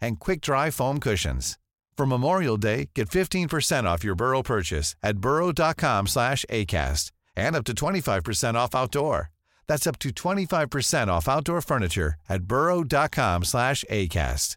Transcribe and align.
and 0.00 0.18
quick-dry 0.18 0.70
foam 0.70 0.98
cushions. 1.00 1.58
For 1.96 2.06
Memorial 2.06 2.56
Day, 2.56 2.90
get 2.94 3.08
15% 3.08 3.84
off 3.84 4.04
your 4.04 4.14
Burrow 4.14 4.42
purchase 4.42 4.94
at 5.02 5.18
burrow.com 5.18 6.06
slash 6.06 6.44
ACAST 6.48 7.10
and 7.36 7.56
up 7.56 7.64
to 7.64 7.72
25% 7.72 8.54
off 8.54 8.74
outdoor. 8.74 9.30
That's 9.66 9.86
up 9.86 9.98
to 9.98 10.10
25% 10.10 11.08
off 11.08 11.28
outdoor 11.28 11.60
furniture 11.60 12.14
at 12.28 12.44
burrow.com 12.44 13.44
slash 13.44 13.84
ACAST. 13.90 14.56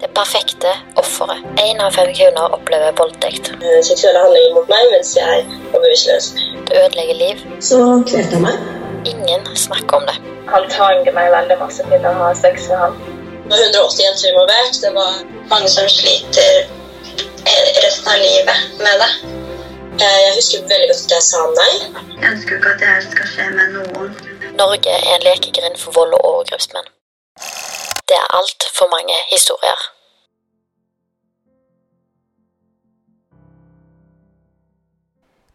Det 0.00 0.08
perfekte 0.14 0.70
offeret. 0.94 1.44
Én 1.60 1.80
av 1.80 1.90
fem 1.90 2.14
kvinner 2.14 2.54
opplever 2.56 2.92
voldtekt. 2.96 3.52
Eh, 3.52 3.80
seksuelle 3.84 4.22
handlinger 4.24 4.54
mot 4.56 4.72
meg 4.72 4.88
mens 4.94 5.12
jeg 5.16 5.44
var 5.72 5.84
bevisstløs. 5.84 6.32
Det 6.70 6.84
ødelegger 6.84 7.20
liv. 7.24 7.44
Så 7.60 7.82
kvelte 8.08 8.40
han 8.40 8.46
meg. 8.48 8.89
Ingen 9.04 9.56
snakker 9.56 9.96
om 9.96 10.06
det. 10.06 10.16
Han 10.52 10.68
tvang 10.70 11.04
meg 11.14 11.30
veldig 11.32 11.56
masse 11.60 11.84
til 11.88 12.06
å 12.06 12.12
ha 12.18 12.30
sex 12.34 12.68
med 12.68 12.78
ham. 12.78 12.96
Det 13.44 13.56
var 13.56 13.62
180 13.66 14.02
jenter 14.04 14.28
involvert. 14.32 14.80
Det 14.82 14.90
var 14.94 15.12
mange 15.52 15.68
som 15.68 15.88
sliter 15.88 16.68
resten 17.84 18.12
av 18.12 18.18
livet 18.18 18.58
med 18.78 19.00
det. 19.02 19.10
Eh, 20.00 20.18
Jeg 20.26 20.34
husker 20.36 20.66
veldig 20.72 20.88
godt 20.90 21.04
at 21.06 21.14
jeg 21.16 21.22
sa 21.28 21.40
nei. 21.56 21.72
Jeg 22.20 22.32
ønsker 22.32 22.56
ikke 22.58 22.74
at 22.74 22.82
det 22.82 22.90
her 22.92 23.00
skal 23.06 23.30
skje 23.32 23.48
med 23.56 23.72
noen. 23.76 24.12
Norge 24.60 24.92
er 24.98 25.14
en 25.16 25.24
lekegrind 25.24 25.78
for 25.80 25.96
vold 25.96 26.14
og 26.18 26.24
overgrepsmenn. 26.32 26.88
Det 28.08 28.16
er 28.18 28.28
altfor 28.36 28.88
mange 28.92 29.16
historier. 29.32 29.80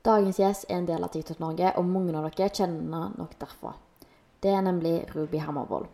Dagens 0.06 0.38
gjest 0.38 0.68
er 0.70 0.78
en 0.78 0.86
del 0.86 1.02
av 1.02 1.10
TikTok 1.10 1.40
Norge, 1.42 1.72
og 1.80 1.88
mange 1.90 2.14
av 2.14 2.28
dere 2.28 2.52
kjenner 2.54 2.84
henne 2.84 3.18
nok 3.18 3.32
derfra. 3.42 3.72
Det 4.38 4.52
er 4.54 4.62
nemlig 4.62 5.00
Ruby 5.16 5.40
Hammervoll. 5.42 5.88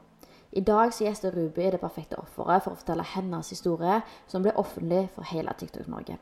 I 0.51 0.63
dag 0.67 0.91
så 0.91 1.05
gjester 1.05 1.31
Ruby 1.31 1.69
det 1.71 1.79
perfekte 1.79 2.17
offeret 2.19 2.65
for 2.65 2.73
å 2.73 2.79
fortelle 2.81 3.05
hennes 3.07 3.51
historie, 3.53 4.01
som 4.27 4.43
ble 4.43 4.51
offentlig 4.59 5.05
for 5.15 5.23
hele 5.29 5.53
TikTok 5.55 5.87
Norge. 5.87 6.17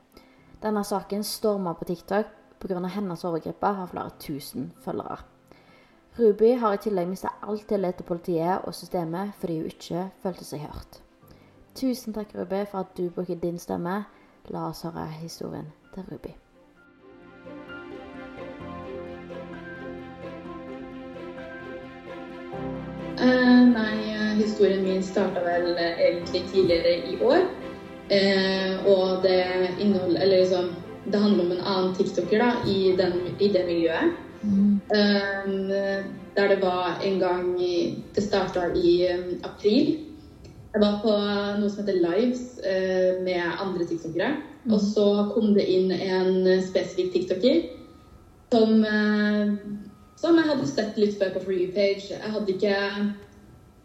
Denne 0.61 0.83
saken 0.85 1.25
storma 1.25 1.73
på 1.73 1.87
TikTok 1.89 2.29
pga. 2.59 2.87
hennes 2.87 3.25
overgriper 3.25 3.73
har 3.73 3.87
flere 3.87 4.11
tusen 4.19 4.71
følgere. 4.85 5.17
Ruby 6.19 6.51
har 6.61 6.73
i 6.73 6.77
tillegg 6.83 7.07
mista 7.09 7.31
all 7.41 7.57
tillit 7.59 7.97
til 7.97 8.05
politiet 8.05 8.67
og 8.67 8.75
systemet 8.75 9.33
fordi 9.39 9.57
hun 9.57 9.71
ikke 9.71 10.03
følte 10.21 10.45
seg 10.45 10.59
hørt. 10.59 11.01
Tusen 11.73 12.13
takk, 12.13 12.35
Ruby, 12.35 12.65
for 12.69 12.83
at 12.83 12.93
du 12.97 13.09
bruker 13.09 13.35
din 13.35 13.57
stemme. 13.57 14.03
La 14.49 14.67
oss 14.69 14.83
høre 14.85 15.07
historien 15.21 15.71
til 15.95 16.05
Ruby. 16.11 16.35
Historien 24.49 24.83
min 24.83 25.03
starta 25.03 25.43
vel 25.45 25.71
eh, 25.77 25.99
egentlig 26.09 26.43
tidligere 26.51 26.95
i 27.11 27.17
år. 27.21 27.45
Eh, 28.09 28.87
og 28.89 29.21
det 29.23 29.43
inneholder 29.79 30.21
Eller 30.21 30.39
liksom 30.39 30.71
Det 31.05 31.19
handler 31.19 31.43
om 31.43 31.51
en 31.51 31.61
annen 31.61 31.95
tiktoker 31.95 32.41
da, 32.41 32.49
i, 32.67 32.95
den, 32.97 33.13
i 33.39 33.47
det 33.53 33.65
miljøet. 33.65 34.17
Eh, 34.95 36.05
der 36.35 36.47
det 36.47 36.61
var 36.61 37.01
en 37.03 37.19
gang 37.19 37.61
i, 37.61 38.03
Det 38.15 38.23
starta 38.23 38.69
i 38.75 39.07
eh, 39.07 39.25
april. 39.43 39.97
Jeg 40.73 40.81
var 40.81 40.99
på 41.01 41.13
noe 41.59 41.69
som 41.69 41.81
heter 41.81 42.01
Lives 42.01 42.59
eh, 42.61 43.21
med 43.23 43.41
andre 43.59 43.85
tiktokere. 43.85 44.35
Og 44.69 44.81
så 44.81 45.07
kom 45.33 45.53
det 45.55 45.65
inn 45.65 45.91
en 45.91 46.45
spesifikk 46.61 47.13
tiktoker 47.13 47.61
som 48.51 48.83
eh, 48.85 49.55
som 50.19 50.35
jeg 50.35 50.49
hadde 50.49 50.67
sett 50.67 50.97
litt 50.99 51.17
før 51.19 51.33
på 51.35 51.45
For 51.45 51.55
You-page. 51.55 52.09
Jeg 52.11 52.31
hadde 52.33 52.51
ikke 52.53 52.75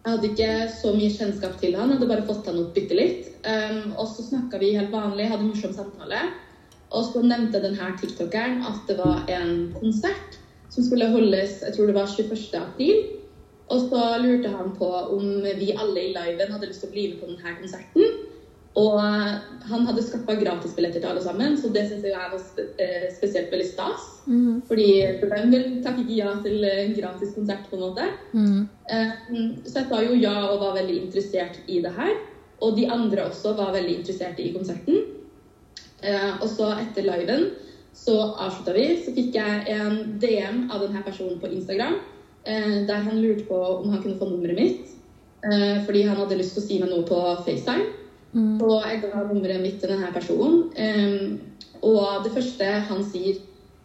jeg 0.04 0.12
hadde 0.12 0.28
ikke 0.34 0.48
så 0.68 0.90
mye 0.92 1.12
kjennskap 1.12 1.54
til 1.62 1.76
han, 1.78 1.94
hadde 1.94 2.08
bare 2.10 2.26
fått 2.28 2.44
han 2.50 2.58
opp 2.60 2.74
bitte 2.76 2.96
litt. 2.98 3.30
Um, 3.48 3.94
og 3.96 4.10
så 4.12 4.26
snakka 4.26 4.60
vi 4.60 4.74
helt 4.76 4.92
vanlig, 4.92 5.30
hadde 5.30 5.46
en 5.46 5.48
morsom 5.48 5.72
samtale. 5.72 6.18
Og 6.92 7.06
så 7.08 7.22
nevnte 7.24 7.62
denne 7.64 7.88
tiktokeren 8.00 8.60
at 8.68 8.84
det 8.90 8.98
var 8.98 9.24
en 9.32 9.70
konsert 9.78 10.36
som 10.74 10.84
skulle 10.84 11.08
holdes 11.12 11.62
jeg 11.62 11.74
tror 11.76 11.88
det 11.88 11.96
var 11.96 12.10
21. 12.10 12.36
april. 12.60 13.00
Og 13.72 13.88
så 13.88 14.02
lurte 14.20 14.52
han 14.52 14.74
på 14.76 14.90
om 15.16 15.24
vi 15.40 15.72
alle 15.72 16.02
i 16.02 16.12
liven 16.12 16.52
hadde 16.52 16.68
lyst 16.68 16.84
til 16.84 16.92
å 16.92 16.94
bli 16.98 17.06
med 17.08 17.22
på 17.22 17.30
denne 17.32 17.56
konserten. 17.62 18.23
Og 18.76 18.96
han 19.70 19.84
hadde 19.86 20.02
skaffa 20.02 20.34
gratisbilletter 20.34 20.98
til 21.00 21.06
alle 21.12 21.22
sammen, 21.22 21.54
så 21.56 21.68
det 21.70 21.84
syns 21.88 22.02
jeg 22.08 22.16
var 22.16 22.34
eh, 22.82 23.04
spesielt 23.14 23.52
veldig 23.52 23.68
stas. 23.68 24.08
Fordi 24.66 24.86
hvem 25.22 25.52
vil 25.52 25.66
takke 25.84 26.02
ikke 26.02 26.16
ja 26.18 26.32
til 26.42 26.64
en 26.66 26.94
gratis 26.96 27.34
konsert, 27.36 27.68
på 27.70 27.76
en 27.78 27.84
måte? 27.84 28.08
Mm. 28.32 28.66
Så 29.68 29.78
jeg 29.78 29.88
sa 29.92 30.00
jo 30.02 30.16
ja 30.18 30.34
og 30.50 30.58
var 30.64 30.74
veldig 30.80 30.96
interessert 31.04 31.60
i 31.68 31.78
det 31.84 31.92
her. 31.94 32.16
Og 32.64 32.74
de 32.76 32.88
andre 32.90 33.28
også 33.30 33.54
var 33.58 33.72
veldig 33.76 33.98
interessert 34.00 34.40
i 34.42 34.50
konserten. 34.56 35.04
Eh, 36.02 36.32
Og 36.42 36.48
så 36.48 36.72
etter 36.80 37.06
liven 37.06 37.50
så 37.94 38.34
avslutta 38.42 38.74
vi. 38.74 38.88
Så 39.04 39.14
fikk 39.14 39.34
jeg 39.38 39.66
en 39.70 40.18
DM 40.18 40.64
av 40.72 40.82
denne 40.82 41.02
personen 41.06 41.38
på 41.38 41.46
Instagram 41.52 42.00
eh, 42.44 42.82
der 42.88 43.06
han 43.06 43.20
lurte 43.22 43.46
på 43.46 43.54
om 43.54 43.90
han 43.92 44.02
kunne 44.02 44.18
få 44.18 44.28
nummeret 44.32 44.58
mitt. 44.58 44.88
eh, 45.46 45.84
Fordi 45.86 46.02
han 46.08 46.16
hadde 46.16 46.40
lyst 46.42 46.56
til 46.58 46.62
å 46.64 46.66
si 46.66 46.80
meg 46.82 46.90
noe 46.90 47.06
på 47.06 47.20
FaceTime. 47.46 47.86
Og 48.34 48.82
jeg 48.82 49.00
ga 49.04 49.24
nummeret 49.28 49.62
mitt 49.62 49.80
til 49.82 49.92
denne 49.94 50.10
personen. 50.14 50.68
Um, 50.74 51.40
Og 51.84 52.24
det 52.24 52.32
første 52.32 52.64
han 52.88 53.02
sier 53.04 53.40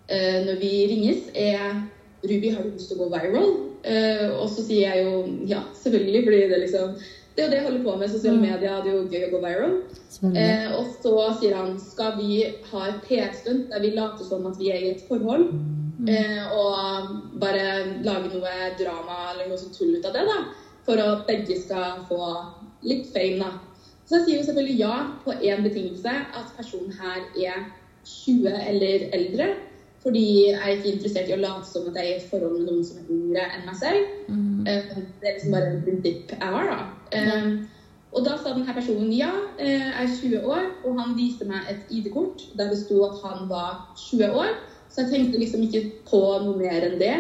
uh, 0.10 0.38
når 0.48 0.60
vi 0.62 0.74
ringes, 0.90 1.26
er 1.36 1.82
Ruby, 2.24 2.52
har 2.54 2.64
du 2.64 2.74
lyst 2.74 2.92
til 2.92 3.00
å 3.00 3.06
gå 3.06 3.10
viral? 3.14 3.50
Uh, 3.80 4.42
og 4.42 4.48
så 4.52 4.64
sier 4.66 4.90
jeg 4.90 5.06
jo 5.06 5.24
ja, 5.48 5.64
selvfølgelig, 5.84 6.24
fordi 6.26 6.42
det 6.52 6.62
liksom 6.66 6.96
det 7.40 7.46
er 7.46 7.48
jo 7.48 7.52
det 7.52 7.60
jeg 7.60 7.68
holder 7.70 7.84
på 7.84 7.96
med. 8.00 8.10
Sosiale 8.12 8.42
medier. 8.42 8.82
Det 8.84 8.92
er 8.92 8.96
jo 8.98 9.04
gøy 9.08 9.22
å 9.24 9.32
gå 9.32 9.40
viral. 9.46 9.76
Eh, 10.36 10.72
og 10.76 10.90
så 11.00 11.14
sier 11.40 11.56
han 11.56 11.78
skal 11.80 12.18
vi 12.18 12.42
ha 12.72 12.82
et 12.90 12.98
PR-stunt 13.06 13.70
der 13.72 13.84
vi 13.86 13.94
later 13.96 14.28
som 14.28 14.48
at 14.50 14.58
vi 14.60 14.74
er 14.74 14.82
i 14.84 14.90
et 14.92 15.06
forhold. 15.08 15.46
Eh, 16.04 16.42
og 16.52 17.40
bare 17.40 17.64
lage 18.04 18.34
noe 18.34 18.74
drama 18.82 19.22
eller 19.32 19.48
noe 19.48 19.62
sånt 19.62 19.78
tull 19.78 19.96
ut 19.96 20.10
av 20.10 20.18
det. 20.18 20.26
da, 20.28 20.38
For 20.84 21.00
at 21.00 21.24
begge 21.30 21.56
skal 21.62 22.04
få 22.10 22.20
litt 22.84 23.08
fame. 23.16 23.40
da. 23.40 23.54
Så 24.10 24.24
sier 24.24 24.40
jo 24.40 24.46
selvfølgelig 24.46 24.80
ja 24.82 24.94
på 25.24 25.32
én 25.38 25.64
betingelse, 25.66 26.10
at 26.10 26.54
personen 26.58 26.94
her 26.98 27.26
er 27.38 27.66
20 28.06 28.54
eller 28.70 29.10
eldre. 29.14 29.50
Fordi 30.02 30.48
jeg 30.48 30.60
er 30.64 30.78
ikke 30.78 30.94
interessert 30.96 31.30
i 31.30 31.36
å 31.36 31.42
late 31.42 31.68
som 31.68 31.90
at 31.90 31.98
jeg 32.00 32.06
er 32.06 32.14
i 32.14 32.22
et 32.22 32.30
forhold 32.32 32.56
med 32.56 32.70
noen 32.70 32.86
som 32.88 33.02
er 33.02 33.12
yngre 33.12 33.44
enn 33.52 33.66
meg 33.68 33.76
selv. 33.82 34.14
Mm. 34.32 34.62
Det 34.64 35.28
er 35.28 35.36
liksom 35.36 35.56
bare 35.58 35.74
en 35.74 35.82
prinsipp 35.84 36.32
jeg 36.32 36.54
har, 36.56 36.70
da. 36.72 37.20
Mm. 37.20 37.58
Og 38.10 38.26
da 38.26 38.38
sa 38.40 38.56
denne 38.56 38.74
personen 38.74 39.12
ja, 39.14 39.30
eh, 39.60 39.84
jeg 39.84 40.06
er 40.06 40.16
20 40.22 40.48
år, 40.50 40.64
og 40.88 41.02
han 41.02 41.18
viste 41.18 41.46
meg 41.46 41.68
et 41.70 41.92
ID-kort 41.94 42.48
der 42.58 42.72
det 42.72 42.80
sto 42.80 43.04
at 43.06 43.20
han 43.26 43.50
var 43.52 43.84
20 44.00 44.40
år. 44.40 44.56
Så 44.90 45.04
jeg 45.04 45.12
tenkte 45.12 45.42
liksom 45.44 45.68
ikke 45.68 45.84
på 46.10 46.22
noe 46.46 46.58
mer 46.58 46.88
enn 46.88 46.98
det. 47.02 47.18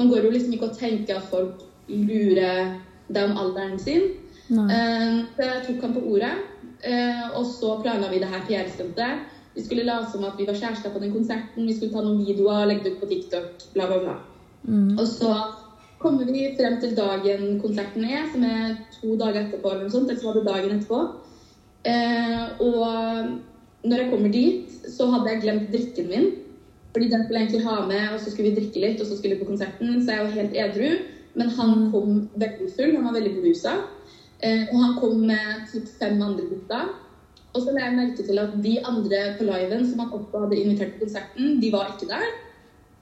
Man 0.00 0.10
går 0.10 0.26
jo 0.26 0.32
liksom 0.32 0.56
ikke 0.56 0.72
og 0.72 0.80
tenker 0.80 1.20
at 1.20 1.28
folk 1.30 1.62
lurer 1.86 2.72
deg 3.12 3.22
om 3.28 3.38
alderen 3.38 3.78
sin. 3.78 4.08
Eh, 4.50 5.22
så 5.36 5.46
jeg 5.46 5.62
tok 5.68 5.86
han 5.86 5.94
på 5.94 6.02
ordet, 6.14 6.32
eh, 6.82 7.24
og 7.38 7.46
så 7.46 7.76
planla 7.82 8.10
vi 8.10 8.20
det 8.22 8.30
her 8.32 8.44
PR-stuntet. 8.48 9.30
Vi 9.54 9.64
skulle 9.64 9.84
late 9.84 10.10
som 10.12 10.24
at 10.24 10.38
vi 10.38 10.46
var 10.48 10.56
kjærester 10.56 10.92
på 10.92 11.00
den 11.02 11.12
konserten, 11.12 11.66
vi 11.66 11.74
skulle 11.76 11.92
ta 11.92 12.02
noen 12.02 12.24
videoer, 12.24 12.66
legge 12.66 12.84
det 12.86 12.94
ut 12.94 13.02
på 13.02 13.10
TikTok, 13.10 13.66
bla, 13.74 13.86
bla, 13.86 13.98
bla. 14.00 14.16
Og 14.96 15.06
så 15.08 15.32
kommer 16.02 16.26
vi 16.26 16.48
frem 16.58 16.78
til 16.80 16.96
dagen 16.96 17.60
konserten 17.62 18.04
er, 18.04 18.26
som 18.32 18.44
er 18.46 18.76
to 18.96 19.16
dager 19.20 19.44
etterpå, 19.44 19.70
eller 19.70 19.86
noe 19.86 19.94
sånt. 19.94 20.10
Eller 20.10 20.20
så 20.20 20.30
var 20.30 20.38
det 20.38 20.46
dagen 20.48 20.76
etterpå. 20.76 21.00
Eh, 21.92 22.62
og 22.62 23.88
når 23.88 24.02
jeg 24.02 24.10
kommer 24.10 24.32
dit, 24.34 24.78
så 24.90 25.08
hadde 25.12 25.30
jeg 25.30 25.42
glemt 25.44 25.72
drikken 25.74 26.10
min. 26.10 26.30
Fordi 26.92 27.08
den 27.08 27.24
skulle 27.24 27.40
jeg 27.40 27.48
egentlig 27.48 27.68
ha 27.68 27.86
med, 27.86 28.02
og 28.12 28.20
så 28.20 28.30
skulle 28.30 28.50
vi 28.50 28.58
drikke 28.58 28.82
litt, 28.82 29.00
og 29.00 29.08
så 29.08 29.16
skulle 29.16 29.36
vi 29.36 29.44
på 29.44 29.50
konserten. 29.52 29.94
Så 30.02 30.16
jeg 30.16 30.26
jo 30.26 30.36
helt 30.40 30.56
edru. 30.64 30.88
Men 31.34 31.48
han 31.56 31.86
kom 31.92 32.16
veldig 32.36 32.68
full, 32.76 32.96
han 32.96 33.06
var 33.08 33.14
veldig 33.16 33.36
berusa. 33.38 33.78
Eh, 34.42 34.68
og 34.72 34.78
han 34.82 34.94
kom 34.98 35.24
med 35.30 35.66
typ 35.70 35.88
fem 35.98 36.22
andre 36.22 36.46
gutter. 36.50 36.92
Og 37.52 37.62
så 37.62 37.72
la 37.72 37.84
jeg 37.84 37.96
merke 37.98 38.24
til 38.26 38.40
at 38.40 38.54
de 38.64 38.78
andre 38.88 39.20
på 39.38 39.46
liven 39.46 39.84
som 39.88 40.00
han 40.02 40.14
også 40.16 40.44
hadde 40.44 40.60
invitert 40.62 40.94
til 40.94 41.04
konserten, 41.04 41.58
de 41.62 41.72
var 41.72 41.92
ikke 41.92 42.08
der. 42.10 42.30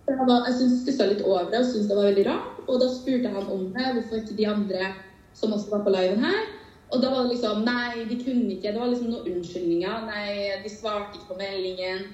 Jeg, 0.09 0.19
var, 0.27 0.47
jeg 0.49 0.57
synes 0.59 0.81
stussa 0.83 1.07
litt 1.07 1.23
over 1.23 1.51
det 1.53 1.61
og 1.61 1.69
syntes 1.69 1.91
det 1.91 1.99
var 1.99 2.09
veldig 2.11 2.25
rart. 2.27 2.57
Og 2.67 2.81
da 2.83 2.89
spurte 2.91 3.31
han 3.31 3.53
om 3.55 3.69
det, 3.77 3.93
hvorfor 3.95 4.19
ikke 4.21 4.39
de 4.41 4.49
andre 4.51 4.89
som 5.39 5.55
også 5.55 5.71
var 5.71 5.85
på 5.87 5.95
liven 5.95 6.25
her. 6.27 6.41
Og 6.91 7.03
da 7.03 7.13
var 7.13 7.23
det 7.23 7.37
liksom 7.37 7.63
Nei, 7.67 8.05
de 8.11 8.19
kunne 8.25 8.49
ikke. 8.57 8.73
Det 8.73 8.81
var 8.81 8.91
liksom 8.91 9.13
noen 9.15 9.37
unnskyldninger. 9.37 10.09
Nei, 10.11 10.33
de 10.65 10.73
svarte 10.73 11.19
ikke 11.19 11.31
på 11.31 11.39
meldingen. 11.39 12.09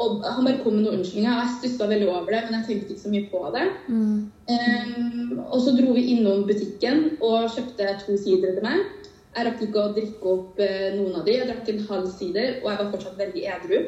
Og 0.00 0.22
han 0.24 0.46
bare 0.46 0.60
kom 0.62 0.76
med 0.78 0.86
noen 0.86 1.00
unnskyldninger. 1.00 1.38
Jeg 1.42 1.54
stussa 1.58 1.88
veldig 1.90 2.08
over 2.08 2.32
det, 2.32 2.42
men 2.46 2.56
jeg 2.58 2.68
tenkte 2.68 2.94
ikke 2.94 3.02
så 3.02 3.12
mye 3.12 3.28
på 3.28 3.42
det. 3.52 3.64
Um, 3.92 5.40
og 5.44 5.58
så 5.60 5.74
dro 5.76 5.92
vi 5.96 6.06
innom 6.14 6.46
butikken 6.48 7.02
og 7.20 7.50
kjøpte 7.52 7.90
to 8.00 8.16
sider 8.20 8.56
til 8.56 8.64
meg. 8.64 8.86
Jeg 9.32 9.48
rakk 9.48 9.60
ikke 9.64 9.82
å 9.82 9.92
drikke 9.96 10.28
opp 10.28 10.58
eh, 10.60 10.90
noen 10.96 11.14
av 11.16 11.26
de. 11.28 11.36
Jeg 11.38 11.48
drakk 11.48 11.68
en 11.72 11.84
halv 11.88 12.08
sider, 12.12 12.56
og 12.60 12.66
jeg 12.68 12.80
var 12.80 12.90
fortsatt 12.92 13.20
veldig 13.20 13.44
edru. 13.54 13.78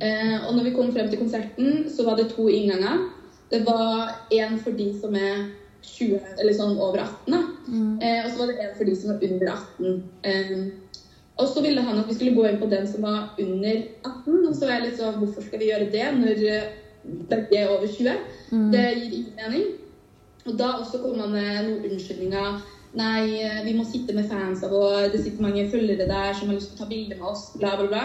Uh, 0.00 0.38
og 0.48 0.50
når 0.56 0.66
vi 0.66 0.74
kom 0.78 0.90
frem 0.96 1.12
til 1.12 1.20
konserten, 1.20 1.84
så 1.92 2.08
var 2.08 2.18
det 2.20 2.30
to 2.32 2.48
innganger. 2.52 3.04
Det 3.52 3.62
var 3.68 4.16
én 4.32 4.56
for 4.64 4.76
de 4.76 4.88
som 5.00 5.14
er 5.16 5.44
20, 5.84 6.20
eller 6.40 6.56
sånn 6.56 6.78
over 6.80 7.02
18, 7.04 7.34
da. 7.34 7.40
Eh, 8.00 8.24
og 8.24 8.30
så 8.32 8.40
var 8.40 8.50
det 8.50 8.64
en 8.64 8.74
for 8.78 8.88
de 8.88 8.94
som 8.98 9.12
var 9.12 9.24
under 9.28 9.52
18. 9.52 10.02
Eh, 10.30 10.54
og 11.34 11.48
så 11.50 11.62
ville 11.64 11.82
han 11.82 11.98
at 11.98 12.08
vi 12.08 12.14
skulle 12.14 12.34
gå 12.36 12.44
inn 12.46 12.60
på 12.60 12.70
den 12.70 12.86
som 12.86 13.02
var 13.02 13.34
under 13.42 13.80
18. 14.06 14.46
Og 14.48 14.52
så 14.54 14.66
var 14.66 14.76
jeg 14.76 14.84
litt 14.84 15.00
sånn 15.00 15.16
Hvorfor 15.18 15.42
skal 15.42 15.62
vi 15.62 15.70
gjøre 15.72 15.88
det 15.90 16.04
når 16.20 16.44
eh, 16.50 16.68
begge 17.30 17.58
er 17.58 17.72
over 17.74 17.90
20? 17.90 18.20
Det 18.74 18.84
gir 18.84 19.16
ingen 19.18 19.40
mening. 19.40 19.72
Og 20.44 20.54
da 20.60 20.70
også 20.78 21.00
kom 21.02 21.18
han 21.18 21.34
med 21.34 21.66
noen 21.66 21.88
unnskyldninger. 21.90 22.60
Nei, 22.94 23.42
eh, 23.42 23.64
vi 23.66 23.74
må 23.74 23.86
sitte 23.88 24.14
med 24.14 24.28
fansa 24.30 24.70
våre, 24.70 25.08
det 25.10 25.24
sitter 25.24 25.42
mange 25.42 25.66
følgere 25.72 26.06
der 26.06 26.36
som 26.38 26.52
har 26.52 26.60
lyst 26.60 26.70
til 26.70 26.78
å 26.78 26.84
ta 26.84 26.90
bilde 26.92 27.18
med 27.18 27.26
oss, 27.32 27.48
bla, 27.58 27.74
bla, 27.80 27.88
bla. 27.90 28.04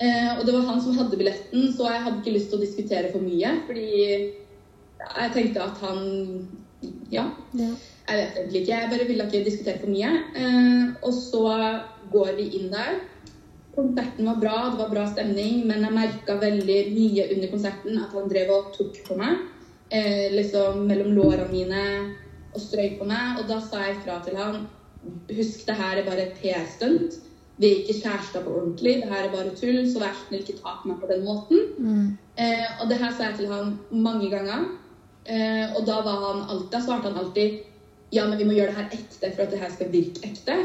Eh, 0.00 0.30
og 0.38 0.46
det 0.46 0.54
var 0.56 0.64
han 0.70 0.80
som 0.80 0.96
hadde 0.96 1.18
billetten, 1.20 1.66
så 1.76 1.90
jeg 1.90 2.04
hadde 2.06 2.22
ikke 2.22 2.36
lyst 2.38 2.48
til 2.48 2.62
å 2.62 2.64
diskutere 2.64 3.12
for 3.12 3.20
mye. 3.26 3.52
Fordi 3.68 3.90
jeg 5.20 5.32
tenkte 5.36 5.62
at 5.62 5.78
han 5.84 6.02
Ja. 7.12 7.24
Jeg 8.08 8.18
vet 8.18 8.36
egentlig 8.36 8.60
ikke. 8.60 8.74
Jeg 8.74 8.90
bare 8.90 9.06
ville 9.06 9.24
ikke 9.24 9.44
diskutere 9.46 9.78
for 9.78 9.90
mye. 9.92 10.10
Eh, 10.34 10.94
og 11.06 11.12
så 11.14 11.42
går 12.12 12.36
vi 12.36 12.48
inn 12.58 12.72
der. 12.72 12.98
Konserten 13.76 14.26
var 14.26 14.40
bra, 14.40 14.56
det 14.72 14.80
var 14.80 14.90
bra 14.90 15.04
stemning, 15.12 15.62
men 15.66 15.84
jeg 15.86 15.94
merka 15.96 16.36
veldig 16.40 16.80
mye 16.92 17.28
under 17.36 17.52
konserten 17.52 18.00
at 18.02 18.10
han 18.12 18.28
drev 18.28 18.50
og 18.52 18.72
tok 18.76 18.98
på 19.06 19.16
meg. 19.20 19.38
Eh, 19.92 20.32
liksom 20.32 20.86
mellom 20.88 21.14
lårene 21.14 21.48
mine 21.52 21.84
og 22.52 22.60
strøyk 22.60 22.98
på 22.98 23.08
meg. 23.08 23.38
Og 23.40 23.48
da 23.48 23.60
sa 23.60 23.86
jeg 23.86 24.02
fra 24.04 24.20
til 24.24 24.36
han 24.40 24.64
Husk, 25.02 25.64
det 25.66 25.74
her 25.74 25.98
er 25.98 26.04
bare 26.06 26.28
et 26.28 26.36
PR-stunt. 26.38 27.16
Vi 27.58 27.66
er 27.66 27.80
ikke 27.80 27.96
kjærester 28.04 28.44
på 28.44 28.52
ordentlig. 28.54 29.00
Det 29.02 29.08
her 29.10 29.24
er 29.26 29.32
bare 29.32 29.54
tull, 29.58 29.80
så 29.90 29.98
vær 29.98 30.14
snill, 30.14 30.44
ikke 30.44 30.60
ta 30.62 30.76
på 30.78 30.88
meg 30.88 31.00
på 31.00 31.08
den 31.10 31.24
måten. 31.26 31.64
Eh, 32.38 32.68
og 32.80 32.86
det 32.90 33.00
her 33.00 33.10
sa 33.10 33.30
jeg 33.30 33.40
til 33.40 33.50
han 33.50 33.72
mange 33.90 34.30
ganger. 34.30 34.68
Eh, 35.24 35.66
og 35.76 35.84
da, 35.86 36.00
var 36.02 36.24
han 36.26 36.48
alltid, 36.50 36.80
svarte 36.82 37.10
han 37.10 37.20
alltid 37.20 37.60
ja, 38.12 38.26
men 38.28 38.36
vi 38.38 38.44
må 38.44 38.56
gjøre 38.56 38.72
det 38.72 38.80
her 38.80 38.96
ekte 38.98 39.30
for 39.32 39.44
at 39.44 39.52
det 39.54 39.60
her 39.62 39.70
skal 39.72 39.92
virke 39.92 40.26
ekte. 40.28 40.56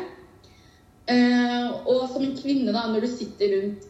Eh, 1.07 1.67
og 1.87 2.09
som 2.11 2.25
en 2.25 2.35
kvinne, 2.35 2.73
da, 2.75 2.87
når 2.91 3.05
du 3.05 3.11
sitter 3.11 3.53
rundt 3.53 3.85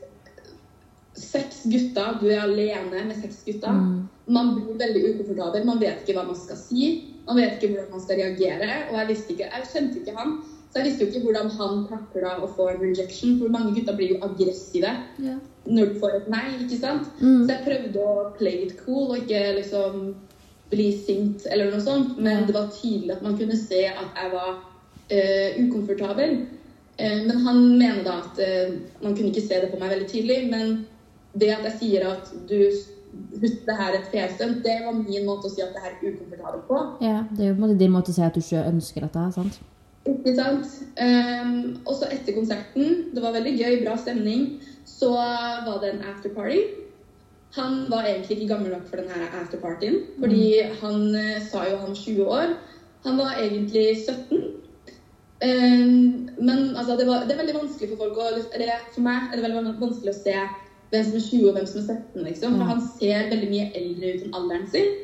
seks 1.18 1.64
gutter, 1.66 2.20
du 2.22 2.28
er 2.30 2.44
alene 2.44 3.08
med 3.08 3.18
seks 3.18 3.40
gutter, 3.48 3.80
man 4.28 4.52
blir 4.54 4.78
veldig 4.78 5.02
ukomfortabel. 5.08 5.66
Man 5.66 5.82
vet 5.82 6.04
ikke 6.04 6.20
hva 6.20 6.28
man 6.28 6.38
skal 6.38 6.60
si. 6.60 6.92
Man 7.26 7.40
vet 7.40 7.58
ikke 7.58 7.74
hvordan 7.74 7.96
man 7.96 8.04
skal 8.04 8.22
reagere. 8.22 8.70
Og 8.92 9.00
jeg 9.00 9.10
visste 9.10 9.34
ikke, 9.34 9.50
jeg 9.50 9.70
kjente 9.72 10.02
ikke 10.04 10.16
han. 10.20 10.38
Så 10.68 10.82
jeg 10.82 10.90
visste 10.92 11.06
jo 11.06 11.10
ikke 11.10 11.24
hvordan 11.26 11.52
han 11.58 11.84
takla 11.90 12.36
å 12.44 12.52
få 12.54 12.70
en 12.70 12.82
rejection. 12.84 13.38
For 13.42 13.50
mange 13.56 13.74
gutter 13.74 13.98
blir 13.98 14.14
jo 14.14 14.22
aggressive 14.28 14.94
når 15.66 15.90
du 15.90 16.00
får 16.04 16.20
et 16.20 16.30
nei. 16.32 16.46
ikke 16.62 16.78
sant? 16.78 17.10
Så 17.18 17.56
jeg 17.56 17.66
prøvde 17.66 18.04
å 18.04 18.28
play 18.38 18.68
it 18.68 18.78
cool 18.84 19.16
og 19.16 19.24
ikke 19.24 19.42
liksom 19.58 20.12
bli 20.72 20.92
sint 21.06 21.46
eller 21.52 21.72
noe 21.72 21.84
sånt. 21.84 22.18
Men 22.20 22.46
det 22.48 22.56
var 22.56 22.72
tydelig 22.76 23.18
at 23.18 23.24
man 23.26 23.38
kunne 23.40 23.58
se 23.60 23.86
at 23.92 24.22
jeg 24.22 24.34
var 24.34 24.52
uh, 24.58 25.64
ukomfortabel. 25.64 26.38
Uh, 26.98 27.24
men 27.30 27.42
han 27.46 27.64
mener 27.78 28.04
da 28.08 28.20
at 28.26 28.42
uh, 28.42 28.78
man 29.04 29.16
kunne 29.16 29.32
ikke 29.32 29.48
se 29.48 29.64
det 29.64 29.72
på 29.72 29.82
meg 29.82 29.96
veldig 29.96 30.12
tydelig. 30.12 30.44
Men 30.52 30.78
det 31.38 31.54
at 31.56 31.66
jeg 31.72 31.82
sier 31.82 32.08
at 32.12 32.32
du 32.50 32.62
Husk, 33.18 33.62
det 33.66 33.74
her 33.74 33.96
er 33.96 34.02
et 34.02 34.10
festunt, 34.12 34.60
det 34.66 34.74
var 34.84 34.94
min 34.94 35.24
måte 35.26 35.48
å 35.48 35.50
si 35.50 35.62
at 35.64 35.72
det 35.74 35.82
her 35.82 35.94
er 35.96 36.12
ukomfortabel 36.12 36.60
på. 36.68 36.80
Ja, 37.02 37.24
det 37.34 37.48
er 37.48 37.56
jo 37.56 37.70
din 37.80 37.94
måte 37.94 38.12
å 38.12 38.16
si 38.18 38.22
at 38.22 38.36
du 38.36 38.44
ikke 38.44 38.66
ønsker 38.68 39.06
dette 39.08 39.24
sant? 39.34 39.58
Ikke 40.06 40.34
sant? 40.38 40.68
Um, 41.00 41.56
og 41.88 41.96
så 41.98 42.12
etter 42.14 42.36
konserten, 42.36 43.08
det 43.16 43.24
var 43.24 43.34
veldig 43.34 43.56
gøy, 43.58 43.80
bra 43.86 43.96
stemning, 43.98 44.60
så 44.86 45.14
var 45.16 45.80
det 45.82 45.96
en 45.96 46.06
afterparty. 46.12 46.60
Han 47.56 47.86
var 47.90 48.04
egentlig 48.04 48.38
ikke 48.38 48.54
gammel 48.54 48.74
nok 48.76 48.88
for 48.90 49.00
denne 49.00 49.30
afterpartyen, 49.40 50.02
fordi 50.20 50.62
han 50.82 51.16
eh, 51.16 51.40
sa 51.48 51.64
jo 51.70 51.80
han 51.82 51.96
20 51.96 52.28
år. 52.28 52.54
Han 53.06 53.18
var 53.18 53.40
egentlig 53.40 53.88
17. 54.04 54.44
Um, 55.38 56.30
men 56.42 56.76
altså, 56.76 56.96
det, 56.98 57.08
var, 57.08 57.24
det 57.24 57.32
er 57.32 57.44
veldig 57.44 57.60
vanskelig 57.60 57.92
for 57.92 58.00
folk 58.02 58.16
å 58.18 58.30
eller 58.58 58.80
For 58.96 59.06
meg 59.06 59.28
er 59.28 59.38
det 59.38 59.44
veldig 59.46 59.76
vanskelig 59.78 60.10
å 60.10 60.18
se 60.18 60.34
hvem 60.90 61.04
som 61.06 61.18
er 61.20 61.26
20 61.28 61.44
og 61.50 61.58
hvem 61.58 61.68
som 61.70 61.82
er 61.82 61.90
17. 61.94 62.24
liksom. 62.26 62.56
For 62.58 62.72
han 62.72 62.82
ser 62.96 63.30
veldig 63.32 63.50
mye 63.52 63.68
eldre 63.78 64.14
ut 64.14 64.26
enn 64.26 64.40
alderen 64.40 64.72
sin. 64.74 64.96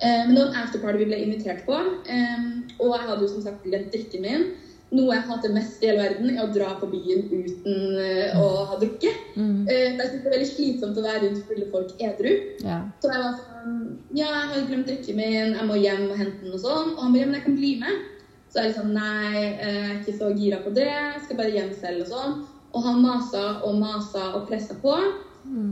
Eh, 0.00 0.22
men 0.26 0.34
det 0.34 0.42
var 0.42 0.52
en 0.52 0.62
afterparty 0.62 1.02
vi 1.02 1.10
ble 1.10 1.18
invitert 1.24 1.66
på. 1.68 1.76
Eh, 2.08 2.46
og 2.78 2.94
jeg 2.94 3.08
hadde 3.10 3.26
jo 3.26 3.32
som 3.34 3.44
sagt 3.44 3.66
glemt 3.68 3.92
drikken 3.94 4.24
min. 4.24 4.48
Noe 4.94 5.16
jeg 5.16 5.26
hater 5.26 5.50
mest 5.50 5.80
i 5.82 5.88
hele 5.88 6.04
verden, 6.04 6.28
er 6.30 6.44
å 6.44 6.52
dra 6.54 6.68
på 6.78 6.86
byen 6.92 7.24
uten 7.26 7.96
eh, 7.98 8.36
å 8.38 8.66
ha 8.70 8.76
drukket. 8.78 9.32
Mm. 9.34 9.64
Eh, 9.66 9.96
jeg 9.96 9.96
synes 9.98 10.20
det 10.22 10.28
er 10.28 10.34
veldig 10.36 10.50
slitsomt 10.52 11.00
å 11.00 11.06
være 11.06 11.22
rundt 11.24 11.48
fulle 11.48 11.66
folk 11.72 12.04
edru. 12.06 12.34
Ja. 12.62 12.78
Så 13.02 13.10
jeg 13.10 13.24
var 13.24 13.40
sånn 13.40 13.80
Ja, 14.14 14.28
jeg 14.30 14.52
har 14.52 14.68
glemt 14.68 14.86
drikken 14.86 15.18
min, 15.18 15.56
jeg 15.58 15.66
må 15.66 15.80
hjem 15.82 16.04
og 16.06 16.20
hente 16.20 16.44
den 16.44 16.54
og 16.54 16.62
sånn. 16.62 16.94
Og 16.94 17.02
han 17.02 17.16
bare 17.16 17.24
Ja, 17.24 17.30
men 17.32 17.38
jeg 17.40 17.46
kan 17.48 17.58
bli 17.58 17.72
med. 17.82 18.04
Så 18.54 18.62
jeg 18.62 18.76
sånn 18.78 18.94
Nei, 18.94 19.42
eh, 19.42 19.74
jeg 19.74 19.88
er 19.90 19.96
ikke 19.98 20.18
så 20.20 20.32
gira 20.38 20.62
på 20.62 20.74
det. 20.78 20.86
Jeg 20.86 21.24
skal 21.24 21.40
bare 21.42 21.56
hjem 21.58 21.72
selv 21.82 22.06
og 22.06 22.12
sånn. 22.14 22.36
Og 22.76 22.86
han 22.86 23.02
masa 23.02 23.46
og 23.66 23.80
masa 23.82 24.28
og 24.36 24.46
pressa 24.46 24.78
på. 24.82 24.94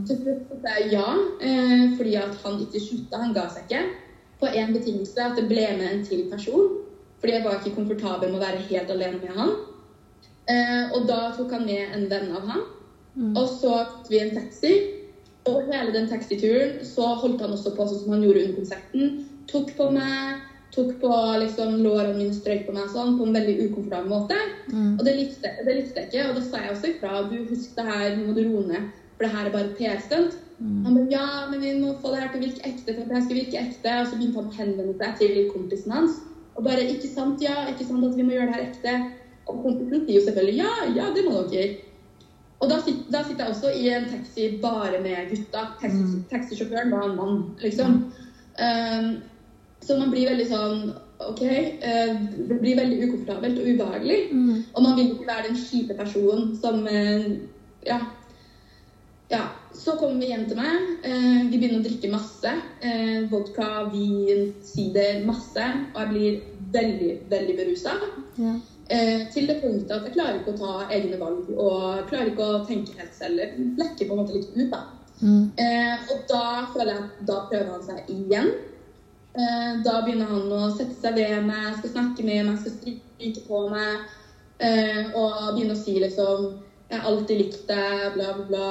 Slutt 0.07 0.47
så 0.49 0.57
sa 0.63 0.75
jeg 0.79 0.93
ja, 0.95 1.07
eh, 1.43 1.95
fordi 1.97 2.15
at 2.19 2.35
han 2.43 2.59
ikke 2.63 2.83
slutta. 2.83 3.19
Han 3.23 3.33
ga 3.35 3.47
seg 3.51 3.67
ikke. 3.67 3.83
På 4.39 4.51
én 4.51 4.75
betingelse, 4.75 5.23
at 5.23 5.39
det 5.39 5.47
ble 5.47 5.65
med 5.79 5.87
en 5.87 6.03
til 6.03 6.27
person. 6.31 6.81
Fordi 7.25 7.39
jeg 7.39 7.45
var 7.47 7.55
ikke 7.57 7.73
komfortabel 7.73 8.29
med 8.29 8.37
å 8.37 8.43
være 8.43 8.65
helt 8.69 8.91
alene 8.93 9.17
med 9.17 9.31
han. 9.33 9.53
Eh, 10.45 10.91
og 10.93 11.07
da 11.09 11.31
tok 11.33 11.55
han 11.55 11.63
med 11.65 11.95
en 11.97 12.03
venn 12.11 12.27
av 12.37 12.43
han. 12.51 12.59
Og 13.33 13.47
så 13.49 13.71
tok 13.95 14.11
vi 14.13 14.19
en 14.21 14.35
taxi. 14.35 14.73
Og 15.49 15.71
hele 15.71 15.93
den 15.95 16.05
taxituren 16.09 16.83
så 16.85 17.15
holdt 17.23 17.41
han 17.41 17.55
også 17.55 17.71
på 17.73 17.87
sånn 17.89 18.03
som 18.03 18.13
han 18.13 18.21
gjorde 18.27 18.43
under 18.43 18.59
konserten. 18.59 19.15
Tok 19.49 19.73
på 19.77 19.87
meg, 19.95 20.43
tok 20.75 20.93
på 21.01 21.09
liksom 21.41 21.79
lårene 21.81 22.13
mine, 22.19 22.33
strøyk 22.37 22.67
på 22.67 22.77
meg 22.77 22.93
sånn, 22.93 23.17
på 23.17 23.25
en 23.25 23.33
veldig 23.39 23.57
ukomfortabel 23.71 24.09
måte. 24.13 24.37
Og 24.99 25.03
det 25.05 25.15
likte, 25.17 25.49
det 25.65 25.75
likte 25.79 26.03
jeg 26.03 26.11
ikke. 26.11 26.27
Og 26.29 26.37
da 26.37 26.45
sa 26.45 26.61
jeg 26.61 26.75
også 26.75 26.91
ifra. 26.93 27.15
Du, 27.31 27.39
husk 27.49 27.73
det 27.77 27.87
her, 27.89 28.13
nå 28.19 28.27
må 28.29 28.37
du 28.37 28.43
roe 28.51 28.67
ned. 28.69 28.85
For 29.17 29.25
det 29.25 29.33
her 29.33 29.49
er 29.49 29.57
bare 29.57 29.73
PR-stunt. 29.81 30.37
Han 30.85 30.93
bare 30.93 31.09
ja, 31.09 31.25
men 31.49 31.61
vi 31.65 31.73
må 31.81 31.97
få 32.01 32.13
det 32.13 32.21
her 32.21 32.29
til 32.35 32.43
å 32.43 32.45
virke 32.45 32.69
ekte. 32.69 32.93
for 32.93 33.01
at 33.01 33.09
det 33.09 33.17
her 33.17 33.25
skal 33.25 33.41
virke 33.41 33.65
ekte. 33.65 33.97
Og 34.03 34.07
så 34.13 34.17
begynte 34.21 34.41
han 34.43 34.53
å 34.53 34.57
henvende 34.61 34.97
seg 35.01 35.17
til 35.23 35.45
kompisen 35.49 35.97
hans. 35.97 36.21
Og 36.55 36.63
bare 36.63 36.87
ikke 36.87 37.09
sant, 37.11 37.41
ja, 37.43 37.65
ikke 37.71 37.87
sant 37.87 38.05
at 38.07 38.15
vi 38.17 38.23
må 38.23 38.35
gjøre 38.35 38.47
det 38.51 38.55
her 38.55 38.67
ekte. 38.69 38.95
Og 39.45 39.61
kompisen 39.61 40.05
sier 40.05 40.19
jo 40.19 40.25
selvfølgelig 40.25 40.57
ja, 40.61 40.71
ja, 40.95 41.09
det 41.15 41.25
må 41.27 41.43
dere. 41.51 41.75
Og 42.63 42.69
da, 42.71 42.79
sit, 42.81 43.01
da 43.11 43.21
sitter 43.25 43.45
jeg 43.45 43.53
også 43.53 43.71
i 43.75 43.89
en 43.91 44.05
taxi 44.09 44.49
bare 44.63 45.01
med 45.03 45.29
gutta. 45.29 45.65
Taxi, 45.81 46.19
Taxisjåføren 46.31 46.93
var 46.95 47.09
en 47.09 47.17
mann, 47.19 47.41
liksom. 47.61 47.97
Um, 48.55 49.09
så 49.83 49.97
man 49.99 50.13
blir 50.13 50.29
veldig 50.31 50.47
sånn 50.49 50.85
OK, 51.25 51.41
Uh, 51.45 52.15
det 52.49 52.57
blir 52.59 52.79
veldig 52.79 53.01
ukomfortabelt 53.05 53.59
og 53.59 53.67
ubehagelig. 53.73 54.19
Og 54.73 54.83
man 54.83 54.95
vil 54.97 55.11
ikke 55.11 55.27
være 55.27 55.49
den 55.49 55.59
kjipe 55.59 55.97
personen 55.99 56.55
som 56.61 56.87
uh, 56.87 57.27
Ja. 57.85 57.99
Ja. 59.29 59.43
Så 59.75 59.97
kommer 59.99 60.21
vi 60.21 60.29
hjem 60.31 60.45
til 60.49 60.57
meg. 60.57 60.85
Eh, 61.03 61.41
vi 61.49 61.57
begynner 61.57 61.81
å 61.81 61.85
drikke 61.85 62.11
masse. 62.13 62.51
Eh, 62.81 63.25
vodka, 63.31 63.89
vin, 63.91 64.53
sider, 64.63 65.19
masse. 65.27 65.65
Og 65.93 65.99
jeg 66.01 66.11
blir 66.13 66.39
veldig, 66.75 67.11
veldig 67.31 67.57
berusa. 67.59 67.97
Ja. 68.39 68.53
Eh, 68.87 69.25
til 69.33 69.47
det 69.49 69.59
punktet 69.63 69.91
at 69.95 70.05
jeg 70.05 70.13
klarer 70.13 70.39
ikke 70.39 70.53
å 70.53 70.59
ta 70.59 70.73
egne 70.93 71.17
valg 71.17 71.47
og 71.55 72.05
klarer 72.09 72.29
ikke 72.29 72.45
å 72.45 72.61
tenke 72.67 72.93
helt 72.99 73.17
selv. 73.17 73.57
Blekker 73.77 74.07
på 74.07 74.15
en 74.15 74.21
måte 74.21 74.37
litt 74.37 74.51
ut, 74.53 74.69
da. 74.71 74.83
Mm. 75.21 75.51
Eh, 75.57 76.07
og 76.11 76.25
da 76.29 76.45
føler 76.73 76.91
jeg 76.93 77.03
at 77.03 77.21
da 77.29 77.39
prøver 77.49 77.71
han 77.71 77.85
seg 77.85 78.11
igjen. 78.13 78.51
Eh, 79.35 79.71
da 79.83 79.97
begynner 80.03 80.29
han 80.31 80.53
å 80.53 80.69
sette 80.75 80.95
seg 81.01 81.17
ved 81.19 81.47
meg, 81.47 81.73
skal 81.79 81.95
snakke 81.95 82.27
med 82.27 82.45
meg, 82.47 82.61
skal 82.61 82.75
stryke 82.77 83.43
på 83.47 83.65
meg. 83.73 84.05
Eh, 84.63 85.11
og 85.11 85.55
begynne 85.55 85.75
å 85.75 85.79
si 85.79 85.97
liksom 85.99 86.53
Jeg 86.89 87.01
har 87.01 87.07
alltid 87.09 87.39
likt 87.41 87.61
det, 87.67 87.85
bla, 88.13 88.33
bla, 88.37 88.45
bla. 88.49 88.65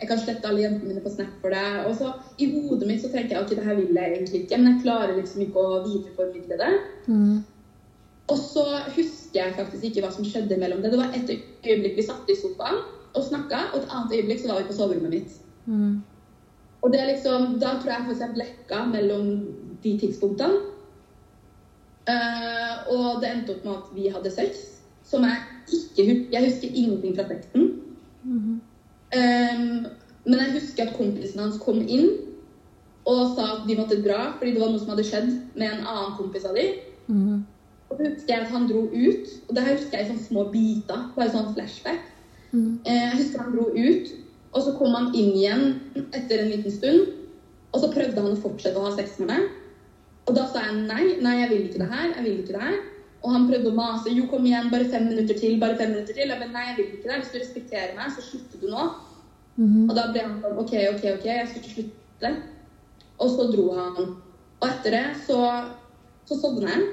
Jeg 0.00 0.08
kan 0.08 0.20
slette 0.22 0.48
alle 0.48 0.62
jentene 0.62 0.94
mine 0.94 1.02
på 1.04 1.12
Snap 1.12 1.32
for 1.42 1.52
det. 1.52 1.64
Og 1.90 1.96
så 1.98 2.12
i 2.40 2.48
hodet 2.54 2.88
mitt 2.88 3.02
så 3.02 3.10
tenker 3.12 3.36
jeg 3.36 3.44
ok, 3.44 3.52
det 3.58 3.66
her 3.66 3.76
vil 3.76 3.98
jeg 3.98 4.14
egentlig 4.14 4.44
ikke, 4.44 4.58
men 4.60 4.70
jeg 4.70 4.84
klarer 4.86 5.16
liksom 5.18 5.42
ikke 5.44 5.64
å 5.64 5.82
videreformidle 5.84 6.60
det. 6.62 6.70
Mm. 7.10 7.42
Og 8.30 8.38
så 8.38 8.64
husker 8.94 9.42
jeg 9.42 9.56
faktisk 9.58 9.84
ikke 9.90 10.06
hva 10.06 10.12
som 10.14 10.24
skjedde 10.24 10.56
mellom 10.60 10.80
det. 10.80 10.94
Det 10.94 11.02
var 11.02 11.12
et 11.18 11.34
øyeblikk 11.34 11.98
vi 11.98 12.06
satt 12.06 12.32
i 12.32 12.38
sofaen 12.38 12.80
og 13.10 13.26
snakka, 13.26 13.66
og 13.72 13.80
et 13.82 13.92
annet 13.92 14.16
øyeblikk 14.16 14.40
så 14.40 14.52
var 14.52 14.62
vi 14.62 14.70
på 14.70 14.78
soverommet 14.78 15.16
mitt. 15.18 15.38
Mm. 15.66 16.00
Og 16.80 16.92
det 16.92 17.00
er 17.00 17.10
liksom, 17.10 17.58
da 17.60 17.74
tror 17.76 17.92
jeg 17.92 18.04
faktisk 18.06 18.24
jeg 18.24 18.36
blekka 18.38 18.84
mellom 18.88 19.32
de 19.82 19.96
tidspunktene. 20.00 20.66
Uh, 22.08 22.76
og 22.94 23.20
det 23.20 23.28
endte 23.28 23.54
opp 23.54 23.66
med 23.66 23.74
at 23.74 23.90
vi 23.94 24.06
hadde 24.08 24.32
sex, 24.32 24.62
som 25.10 25.26
jeg 25.26 25.42
ikke 25.66 26.06
husker. 26.08 26.32
Jeg 26.32 26.46
husker 26.46 26.74
ingenting 26.74 27.16
fra 27.18 27.26
sexen. 27.28 27.70
Eh, 29.10 29.62
men 30.24 30.42
jeg 30.42 30.56
husker 30.58 30.86
at 30.86 30.96
kompisen 30.98 31.40
hans 31.42 31.58
kom 31.62 31.80
inn 31.82 32.10
og 33.08 33.32
sa 33.34 33.46
at 33.56 33.62
de 33.66 33.74
måtte 33.78 33.96
dra 34.04 34.34
fordi 34.36 34.52
det 34.54 34.60
var 34.60 34.70
noe 34.70 34.80
som 34.82 34.92
hadde 34.92 35.06
skjedd 35.08 35.30
med 35.56 35.66
en 35.66 35.86
annen 35.88 36.16
kompis 36.18 36.46
av 36.46 36.58
dem. 36.58 36.78
Mm. 37.08 37.40
Og 37.90 37.96
så 37.98 38.06
husker 38.06 38.34
jeg 38.34 38.44
at 38.44 38.52
han 38.54 38.68
dro 38.70 38.84
ut, 38.86 39.30
og 39.48 39.54
det 39.56 39.64
her 39.66 39.78
husker 39.78 39.98
jeg 39.98 40.06
i 40.06 40.10
sånne 40.12 40.26
små 40.28 40.44
biter, 40.52 41.06
bare 41.16 41.32
sånn 41.32 41.54
flashback. 41.56 42.04
Mm. 42.52 42.76
Jeg 42.86 43.16
husker 43.16 43.42
han 43.42 43.56
dro 43.56 43.64
ut, 43.74 44.12
og 44.52 44.62
så 44.66 44.74
kom 44.78 44.94
han 44.94 45.10
inn 45.14 45.32
igjen 45.32 45.64
etter 46.14 46.44
en 46.44 46.52
liten 46.52 46.74
stund. 46.74 47.16
Og 47.70 47.82
så 47.82 47.90
prøvde 47.90 48.22
han 48.22 48.34
å 48.34 48.42
fortsette 48.42 48.78
å 48.78 48.86
ha 48.86 48.94
sex 48.94 49.18
med 49.22 49.30
meg. 49.30 49.50
Og 50.28 50.36
da 50.36 50.46
sa 50.50 50.62
jeg 50.68 50.84
nei, 50.84 51.16
nei, 51.22 51.36
jeg 51.40 51.50
vil 51.50 51.66
ikke 51.66 51.82
det 51.82 51.90
her, 51.90 52.08
jeg 52.12 52.24
vil 52.26 52.38
ikke 52.42 52.54
det 52.54 52.64
her. 52.68 52.78
Og 53.20 53.34
han 53.34 53.46
prøvde 53.50 53.68
å 53.68 53.76
mase. 53.76 54.12
Jo, 54.16 54.24
kom 54.30 54.46
igjen, 54.48 54.70
bare 54.72 54.88
fem 54.88 55.10
minutter 55.10 55.36
til, 55.36 55.58
bare 55.60 55.76
fem 55.76 55.92
minutter 55.92 56.16
til. 56.16 56.24
Jeg 56.24 56.40
bare, 56.40 56.52
nei, 56.54 56.66
jeg 56.70 56.76
vil 56.78 56.86
ikke 56.96 57.10
det. 57.10 57.18
Hvis 57.20 57.32
du 57.32 57.38
respekterer 57.42 57.92
meg, 57.98 58.14
så 58.14 58.24
slutter 58.24 58.62
du 58.62 58.70
nå. 58.72 58.86
Mhm. 59.60 59.90
Og 59.90 59.94
da 59.98 60.06
ble 60.12 60.24
han 60.24 60.38
sånn 60.40 60.62
OK, 60.62 60.72
OK, 60.94 61.04
OK, 61.18 61.28
jeg 61.28 61.50
skal 61.50 61.60
ikke 61.60 61.74
slutte. 61.76 62.32
Og 63.20 63.34
så 63.34 63.46
dro 63.52 63.66
han. 63.76 64.16
Og 64.60 64.66
etter 64.68 64.96
det 64.96 65.04
så, 65.26 65.38
så 66.28 66.40
sovna 66.40 66.72
jeg. 66.72 66.88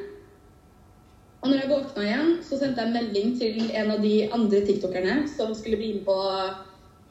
Og 1.41 1.51
når 1.51 1.59
jeg 1.61 1.69
våkna 1.71 2.03
igjen, 2.03 2.31
så 2.43 2.57
sendte 2.59 2.83
jeg 2.83 2.95
melding 2.95 3.35
til 3.39 3.59
en 3.79 3.91
av 3.93 4.01
de 4.03 4.15
andre 4.35 4.63
tiktokerne 4.67 5.19
som 5.31 5.53
skulle 5.55 5.77
bli 5.79 5.91
med 5.99 6.07
på, 6.07 6.15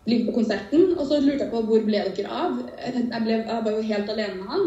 bli 0.05 0.19
med 0.19 0.29
på 0.29 0.41
konserten. 0.41 0.91
Og 0.99 1.07
så 1.09 1.23
lurte 1.23 1.47
jeg 1.47 1.53
på 1.55 1.63
hvor 1.69 1.85
ble 1.87 2.03
dere 2.19 2.41
av. 2.45 2.59
Jeg, 2.83 3.07
ble, 3.23 3.39
jeg 3.39 3.63
var 3.69 3.71
jo 3.73 3.87
helt 3.93 4.13
alene 4.13 4.41
med 4.41 4.51
han. 4.53 4.67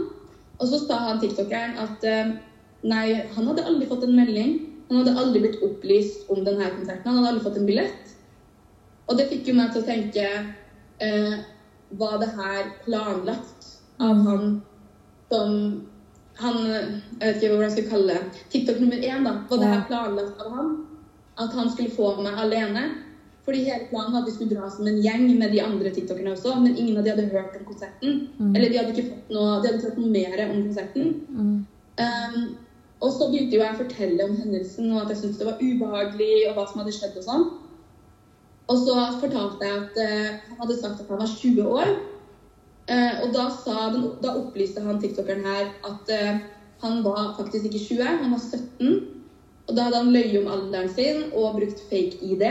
Og 0.60 0.72
så 0.72 0.80
sa 0.86 1.02
han 1.06 1.20
tiktokeren 1.22 1.78
at 1.80 2.08
eh, 2.08 2.32
nei, 2.82 3.22
han 3.36 3.48
hadde 3.52 3.66
aldri 3.68 3.88
fått 3.90 4.06
en 4.08 4.16
melding. 4.16 4.56
Han 4.90 5.02
hadde 5.02 5.20
aldri 5.22 5.44
blitt 5.44 5.64
opplyst 5.66 6.30
om 6.34 6.44
denne 6.46 6.72
konserten. 6.78 7.06
Han 7.06 7.20
hadde 7.20 7.34
aldri 7.34 7.46
fått 7.46 7.60
en 7.62 7.70
billett. 7.70 8.16
Og 9.10 9.18
det 9.18 9.30
fikk 9.32 9.50
jo 9.50 9.58
meg 9.58 9.74
til 9.74 9.84
å 9.84 9.88
tenke 9.88 10.26
eh, 11.02 11.38
Var 11.98 12.20
det 12.22 12.28
her 12.38 12.68
planlagt 12.86 13.70
av 13.98 14.20
han 14.28 14.52
som 15.32 15.56
han, 16.40 16.60
Jeg 16.66 17.20
vet 17.20 17.42
ikke 17.42 17.56
hva 17.56 17.66
jeg 17.66 17.76
skal 17.76 17.90
kalle 17.90 18.16
det. 18.16 18.44
TikTok 18.54 18.80
nummer 18.80 19.02
én, 19.02 19.26
da. 19.28 19.34
Var 19.50 19.62
det 19.62 19.72
her 19.74 19.86
planlagt 19.90 20.42
av 20.46 20.54
han? 20.56 20.70
At 21.40 21.56
han 21.58 21.72
skulle 21.74 21.96
få 21.96 22.14
meg 22.22 22.38
alene? 22.40 22.86
Fordi 23.50 23.64
hele 23.66 23.90
planen 23.90 24.14
var 24.14 24.22
at 24.22 24.30
vi 24.30 24.36
skulle 24.36 24.56
dra 24.56 24.70
som 24.70 24.88
en 24.88 25.02
gjeng 25.02 25.26
med 25.40 25.52
de 25.52 25.62
andre 25.64 25.92
tiktokerne 25.94 26.36
også, 26.36 26.54
men 26.62 26.78
ingen 26.78 27.00
av 27.00 27.04
de 27.06 27.14
hadde 27.16 27.30
hørt 27.32 27.56
om 27.58 27.66
konserten. 27.66 28.28
Mm. 28.38 28.52
Eller 28.54 28.70
de 28.70 28.78
hadde 28.78 28.94
ikke 28.94 29.10
fått 29.10 29.32
noe, 29.34 29.56
de 29.64 29.72
hadde 29.72 29.86
fått 29.88 29.98
noe 29.98 30.12
mer 30.14 30.44
om 30.46 30.60
konserten. 30.68 31.08
Mm. 31.34 31.56
Um, 32.00 32.44
og 33.00 33.12
så 33.16 33.30
begynte 33.30 33.56
jo 33.56 33.64
jeg 33.64 33.76
å 33.76 33.80
fortelle 33.80 34.26
om 34.28 34.36
hendelsen, 34.36 34.92
og 34.92 35.04
at 35.06 35.14
jeg 35.14 35.22
syntes 35.22 35.40
det 35.40 35.48
var 35.48 35.62
ubehagelig, 35.64 36.32
og 36.50 36.58
hva 36.58 36.66
som 36.68 36.82
hadde 36.82 36.96
skjedd 36.98 37.20
og 37.22 37.28
sånn. 37.28 37.46
Og 38.70 38.82
så 38.84 38.96
fortalte 39.22 39.66
jeg 39.66 39.78
at 39.84 40.00
eh, 40.04 40.34
han 40.50 40.60
hadde 40.60 40.78
sagt 40.78 41.00
at 41.02 41.10
han 41.10 41.22
var 41.22 41.32
20 41.32 41.70
år. 41.80 41.94
Eh, 42.90 43.22
og 43.24 43.32
da, 43.34 43.46
sa 43.54 43.88
den, 43.94 44.10
da 44.22 44.36
opplyste 44.38 44.84
han 44.84 45.00
tiktokeren 45.02 45.48
her 45.48 45.72
at 45.88 46.12
eh, 46.14 46.42
han 46.84 47.00
var 47.06 47.34
faktisk 47.38 47.70
ikke 47.70 47.86
20, 47.86 48.04
han 48.26 48.36
var 48.36 48.44
17. 48.44 49.00
Og 49.70 49.78
da 49.78 49.88
hadde 49.88 50.04
han 50.04 50.12
løyet 50.14 50.38
om 50.42 50.52
alderen 50.52 50.92
sin 50.92 51.26
og 51.32 51.56
brukt 51.58 51.82
fake 51.90 52.20
ID. 52.26 52.46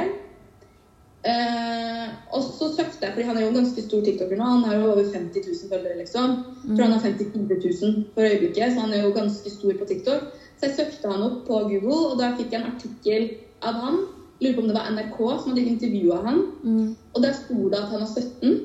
Uh, 1.19 2.05
og 2.31 2.45
så 2.47 2.69
søkte 2.77 3.03
jeg, 3.03 3.13
fordi 3.13 3.25
han 3.27 3.37
er 3.37 3.43
jo 3.43 3.49
en 3.51 3.57
ganske 3.59 3.83
stor 3.83 4.05
tiktoker 4.07 4.39
nå, 4.39 4.45
han 4.47 4.63
har 4.69 4.77
jo 4.79 4.93
over 4.93 5.03
50 5.03 5.49
000 5.49 5.73
følgere, 5.73 5.97
liksom. 5.99 6.37
For 6.61 6.77
tror 6.77 6.85
han 6.85 6.95
har 6.95 7.03
54 7.03 7.57
000 7.83 8.05
for 8.15 8.29
øyeblikket, 8.29 8.71
så 8.73 8.85
han 8.85 8.95
er 8.95 9.03
jo 9.03 9.17
ganske 9.17 9.51
stor 9.51 9.75
på 9.81 9.89
TikTok. 9.91 10.29
Så 10.59 10.67
jeg 10.67 10.77
søkte 10.77 11.11
han 11.13 11.23
opp 11.23 11.45
på 11.47 11.61
Google, 11.71 11.99
og 12.13 12.19
da 12.19 12.33
fikk 12.39 12.53
jeg 12.53 12.61
en 12.61 12.73
artikkel 12.73 13.29
av 13.63 13.79
han. 13.85 14.01
Lurer 14.43 14.57
på 14.57 14.63
om 14.63 14.69
det 14.71 14.77
var 14.77 14.91
NRK 14.95 15.17
som 15.19 15.53
hadde 15.53 15.67
intervjua 15.71 16.19
han. 16.27 16.43
Mm. 16.63 16.91
Og 17.15 17.23
der 17.23 17.39
sto 17.39 17.71
det 17.71 17.79
at 17.79 17.93
han 17.93 18.03
var 18.03 18.11
17. 18.11 18.59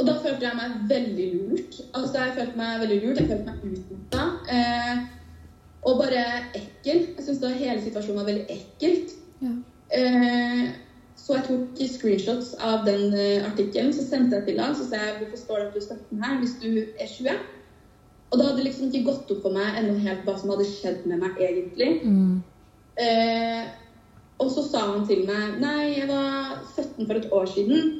Og 0.00 0.06
da 0.08 0.14
følte 0.22 0.46
jeg 0.46 0.58
meg 0.58 0.78
veldig 0.90 1.26
lurt. 1.34 1.80
Altså, 1.94 2.22
jeg 2.24 2.36
følte 2.38 2.58
meg 2.58 2.80
veldig 2.82 3.00
lurt, 3.04 3.20
jeg 3.20 3.28
følte 3.30 3.50
meg 3.50 3.66
utnytta. 3.70 4.22
Eh, 4.56 5.02
og 5.82 5.98
bare 5.98 6.22
ekkel. 6.58 7.04
Jeg 7.16 7.26
syns 7.26 7.44
hele 7.58 7.82
situasjonen 7.82 8.22
var 8.22 8.30
veldig 8.30 8.46
ekkelt. 8.56 9.14
Ja. 9.42 9.52
Eh, 9.98 10.64
så 11.22 11.36
jeg 11.38 11.44
tok 11.46 11.82
screenshots 11.92 12.54
av 12.58 12.86
den 12.86 13.12
eh, 13.14 13.44
artikkelen, 13.46 13.92
så 13.94 14.02
sendte 14.06 14.40
jeg 14.40 14.46
til 14.48 14.62
han, 14.62 14.74
så 14.74 14.88
sa 14.88 15.02
jeg 15.04 15.18
hvorfor 15.20 15.38
står 15.38 15.60
det 15.60 15.66
at 15.66 15.74
du 15.74 15.78
er 15.78 15.98
17 15.98 16.24
her 16.24 16.38
hvis 16.40 16.54
du 16.62 16.70
er 16.82 17.10
20? 17.12 17.36
Og 18.32 18.38
det 18.40 18.46
hadde 18.48 18.64
liksom 18.64 18.88
ikke 18.88 19.04
gått 19.10 19.30
opp 19.34 19.42
for 19.44 19.52
meg 19.52 19.76
ennå 19.76 19.98
helt 20.00 20.24
hva 20.24 20.34
som 20.40 20.54
hadde 20.54 20.64
skjedd 20.64 21.04
med 21.08 21.20
meg 21.20 21.40
egentlig. 21.44 21.90
Mm. 22.00 22.38
Eh, 22.96 23.66
og 24.40 24.48
så 24.54 24.64
sa 24.64 24.86
han 24.88 25.04
til 25.08 25.26
meg 25.28 25.58
Nei, 25.62 25.92
jeg 25.98 26.08
var 26.08 26.56
17 26.72 27.04
for 27.04 27.18
et 27.18 27.28
år 27.36 27.50
siden. 27.52 27.90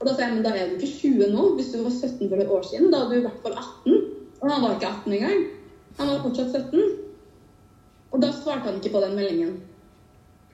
Og 0.00 0.08
da 0.08 0.16
sa 0.16 0.26
jeg 0.26 0.34
men 0.34 0.42
da 0.42 0.50
er 0.58 0.72
du 0.72 0.80
ikke 0.80 0.90
20 1.14 1.30
nå. 1.30 1.44
Hvis 1.58 1.70
du 1.70 1.78
var 1.84 1.94
17 1.94 2.26
for 2.26 2.42
et 2.42 2.50
år 2.56 2.66
siden, 2.66 2.90
da 2.90 3.04
hadde 3.04 3.14
du 3.14 3.20
i 3.20 3.26
hvert 3.28 3.44
fall 3.44 3.54
18. 3.54 4.00
Og 4.40 4.48
han 4.50 4.64
var 4.64 4.74
ikke 4.74 4.90
18 4.90 5.14
engang. 5.18 5.44
Han 6.00 6.10
var 6.10 6.24
fortsatt 6.24 6.56
17. 6.58 6.82
Og 8.10 8.24
da 8.24 8.32
svarte 8.34 8.66
han 8.66 8.80
ikke 8.80 8.96
på 8.96 9.04
den 9.04 9.14
meldingen. 9.14 9.54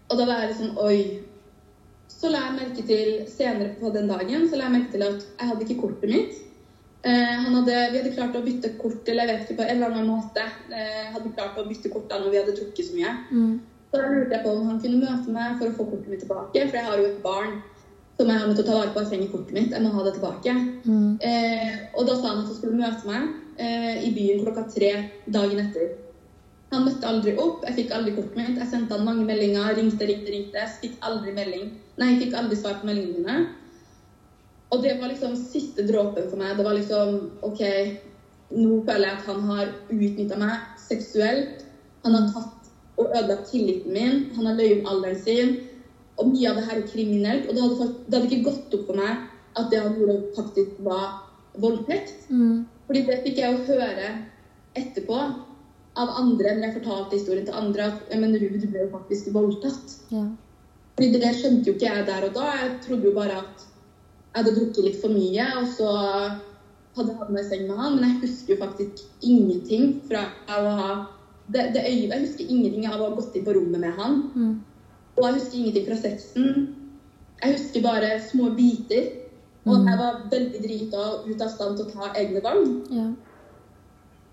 Og 0.09 0.21
da 0.21 0.29
var 0.29 0.45
jeg 0.45 0.53
liksom 0.53 0.77
Oi. 0.85 1.01
Så 2.09 2.29
la 2.33 2.45
jeg 2.45 2.59
merke 2.59 2.85
til 2.89 3.11
senere 3.31 3.73
på 3.81 3.91
den 3.95 4.09
dagen 4.11 4.47
så 4.49 4.59
la 4.59 4.67
jeg 4.67 4.75
merke 4.75 4.93
til 4.95 5.05
at 5.07 5.25
jeg 5.25 5.49
hadde 5.49 5.65
ikke 5.65 5.81
kortet 5.81 6.13
mitt. 6.13 6.39
Eh, 7.03 7.35
han 7.45 7.55
hadde, 7.55 7.75
vi 7.93 7.99
hadde 8.01 8.15
klart 8.17 8.37
å 8.37 8.43
bytte 8.43 8.73
kort 8.81 9.07
eller 9.09 9.29
jeg 9.29 9.31
vet 9.31 9.43
ikke 9.47 9.61
på 9.61 9.67
en 9.67 9.77
eller 9.77 9.93
annen 9.93 10.11
måte. 10.11 10.45
Eh, 10.75 11.05
hadde 11.15 11.35
klart 11.37 11.59
å 11.61 11.67
bytte 11.69 11.93
kort 11.93 12.09
da 12.11 12.19
når 12.19 12.33
vi 12.33 12.41
hadde 12.41 12.57
drukket 12.59 12.89
så 12.89 12.97
mye. 12.99 13.13
Mm. 13.31 13.53
Så 13.89 14.01
da 14.01 14.09
lurte 14.13 14.35
jeg 14.35 14.45
på 14.45 14.53
om 14.53 14.67
han 14.69 14.81
kunne 14.83 15.03
møte 15.05 15.35
meg 15.35 15.61
for 15.61 15.71
å 15.71 15.77
få 15.77 15.87
kortet 15.93 16.11
mitt 16.13 16.25
tilbake. 16.25 16.65
For 16.65 16.79
jeg 16.81 16.89
har 16.89 16.99
jo 16.99 17.07
et 17.09 17.23
barn 17.25 17.61
som 18.19 18.29
jeg 18.29 18.41
har 18.41 18.51
nødt 18.51 18.59
til 18.59 18.67
å 18.67 18.69
ta 18.69 18.81
vare 18.81 18.93
på. 18.93 19.05
Jeg 19.05 19.11
trenger 19.13 19.31
kortet 19.33 19.55
mitt. 19.57 19.71
Jeg 19.77 19.85
må 19.85 19.93
ha 19.95 20.05
det 20.05 20.17
tilbake. 20.19 20.57
Mm. 20.89 21.13
Eh, 21.31 21.79
og 21.95 22.11
da 22.11 22.19
sa 22.19 22.33
han 22.33 22.43
at 22.43 22.51
han 22.51 22.59
skulle 22.59 22.83
møte 22.83 23.09
meg 23.09 23.31
eh, 23.63 24.05
i 24.09 24.13
byen 24.17 24.43
klokka 24.43 24.67
tre 24.75 24.91
dagen 25.39 25.63
etter. 25.63 25.95
Han 26.75 26.85
møtte 26.85 27.09
aldri 27.09 27.33
opp. 27.41 27.63
Jeg 27.65 27.79
fikk 27.79 27.95
aldri 27.97 28.13
kortet 28.19 28.37
mitt. 28.37 28.59
Jeg 28.59 28.69
sendte 28.75 28.99
han 28.99 29.07
mange 29.07 29.25
meldinger. 29.29 29.71
Ringte, 29.79 30.11
ringte, 30.11 30.35
ringte. 30.35 30.67
Jeg 30.67 30.75
fikk 30.83 30.99
aldri 31.09 31.33
melding. 31.39 31.71
Nei, 31.97 32.11
jeg 32.13 32.27
fikk 32.27 32.37
aldri 32.43 32.59
svar 32.61 32.83
på 32.83 32.91
meldingene 32.91 33.23
mine. 33.23 33.47
Og 34.71 34.83
det 34.85 34.99
var 35.01 35.09
liksom 35.09 35.37
siste 35.41 35.85
dråpen 35.89 36.29
for 36.29 36.41
meg. 36.41 36.57
Det 36.59 36.67
var 36.67 36.77
liksom 36.77 37.19
OK, 37.47 37.63
nå 38.53 38.83
føler 38.85 39.07
jeg 39.09 39.17
at 39.17 39.29
han 39.31 39.41
har 39.49 39.73
utnytta 39.89 40.39
meg 40.41 40.79
seksuelt. 40.83 41.65
Han 42.05 42.17
har 42.19 42.29
tatt 42.35 42.71
og 42.99 43.13
ødelagt 43.15 43.51
tilliten 43.53 43.95
min. 43.95 44.23
Han 44.37 44.51
har 44.51 44.59
løyet 44.59 44.83
om 44.83 44.91
alderen 44.93 45.21
sin. 45.23 45.57
Og 46.19 46.33
mye 46.33 46.51
av 46.51 46.59
det 46.59 46.67
her 46.69 46.81
er 46.83 46.89
kriminelt. 46.91 47.49
Og 47.49 47.55
det 47.55 47.63
hadde, 47.65 47.79
fakt- 47.81 48.07
det 48.07 48.19
hadde 48.19 48.31
ikke 48.31 48.49
gått 48.51 48.77
opp 48.79 48.87
for 48.91 49.01
meg 49.01 49.29
at 49.59 49.71
det 49.73 49.83
han 49.83 49.95
gjorde, 49.99 50.19
faktisk 50.37 50.83
var 50.87 51.07
voldtekt. 51.59 52.29
Mm. 52.31 52.67
Fordi 52.89 53.05
det 53.07 53.23
fikk 53.25 53.41
jeg 53.41 53.55
jo 53.55 53.69
høre 53.73 54.11
etterpå 54.79 55.17
av 55.99 56.13
andre 56.21 56.53
når 56.55 56.69
jeg 56.69 56.77
fortalte 56.79 57.17
historien 57.17 57.47
til 57.47 57.57
andre 57.59 57.89
at 57.91 58.13
men 58.21 58.37
Ruud 58.39 58.67
ble 58.71 58.85
jo 58.85 58.91
faktisk 58.93 59.33
voldtatt. 59.35 59.97
Ja. 60.13 60.27
Fordi 60.99 61.09
det 61.15 61.33
skjønte 61.39 61.71
jo 61.71 61.75
ikke 61.77 61.91
jeg 61.91 62.07
der 62.09 62.29
og 62.29 62.37
da. 62.37 62.47
Jeg 62.63 62.77
trodde 62.87 63.11
jo 63.11 63.15
bare 63.17 63.41
at 63.43 63.65
jeg 64.35 64.45
hadde 64.45 64.55
drukket 64.57 64.85
litt 64.85 65.01
for 65.01 65.09
mye, 65.11 65.47
og 65.61 65.67
så 65.73 65.93
hadde 66.97 67.11
jeg 67.13 67.19
hatt 67.21 67.31
meg 67.31 67.45
i 67.45 67.49
seng 67.49 67.67
med 67.69 67.77
han. 67.77 67.95
Men 67.97 68.05
jeg 68.11 68.21
husker 68.29 68.55
jo 68.55 68.61
faktisk 68.65 69.05
ingenting 69.23 70.01
fra 70.09 70.25
å 70.49 70.75
ha 70.81 70.91
det, 71.49 71.73
det 71.75 71.85
øyet, 71.89 72.11
Jeg 72.13 72.21
husker 72.27 72.45
ingenting 72.49 72.87
av 72.87 73.01
å 73.01 73.09
ha 73.09 73.15
gått 73.17 73.37
inn 73.37 73.45
på 73.47 73.55
rommet 73.57 73.81
med 73.81 73.93
han. 73.97 74.19
Mm. 74.35 74.61
Og 75.17 75.25
jeg 75.25 75.35
husker 75.39 75.59
ingenting 75.59 75.87
fra 75.87 75.97
sexen. 75.97 76.75
Jeg 77.43 77.55
husker 77.57 77.83
bare 77.83 78.21
små 78.31 78.51
biter. 78.57 79.09
Og 79.65 79.75
Mm. 79.81 79.87
jeg 79.89 79.99
var 79.99 80.21
veldig 80.31 80.61
drita 80.63 80.99
og 80.99 81.29
ute 81.29 81.45
av 81.45 81.51
stand 81.51 81.77
til 81.77 81.87
å 81.87 81.93
ta 81.93 82.13
egne 82.21 82.41
valg. 82.43 82.87
Ja. 82.91 83.07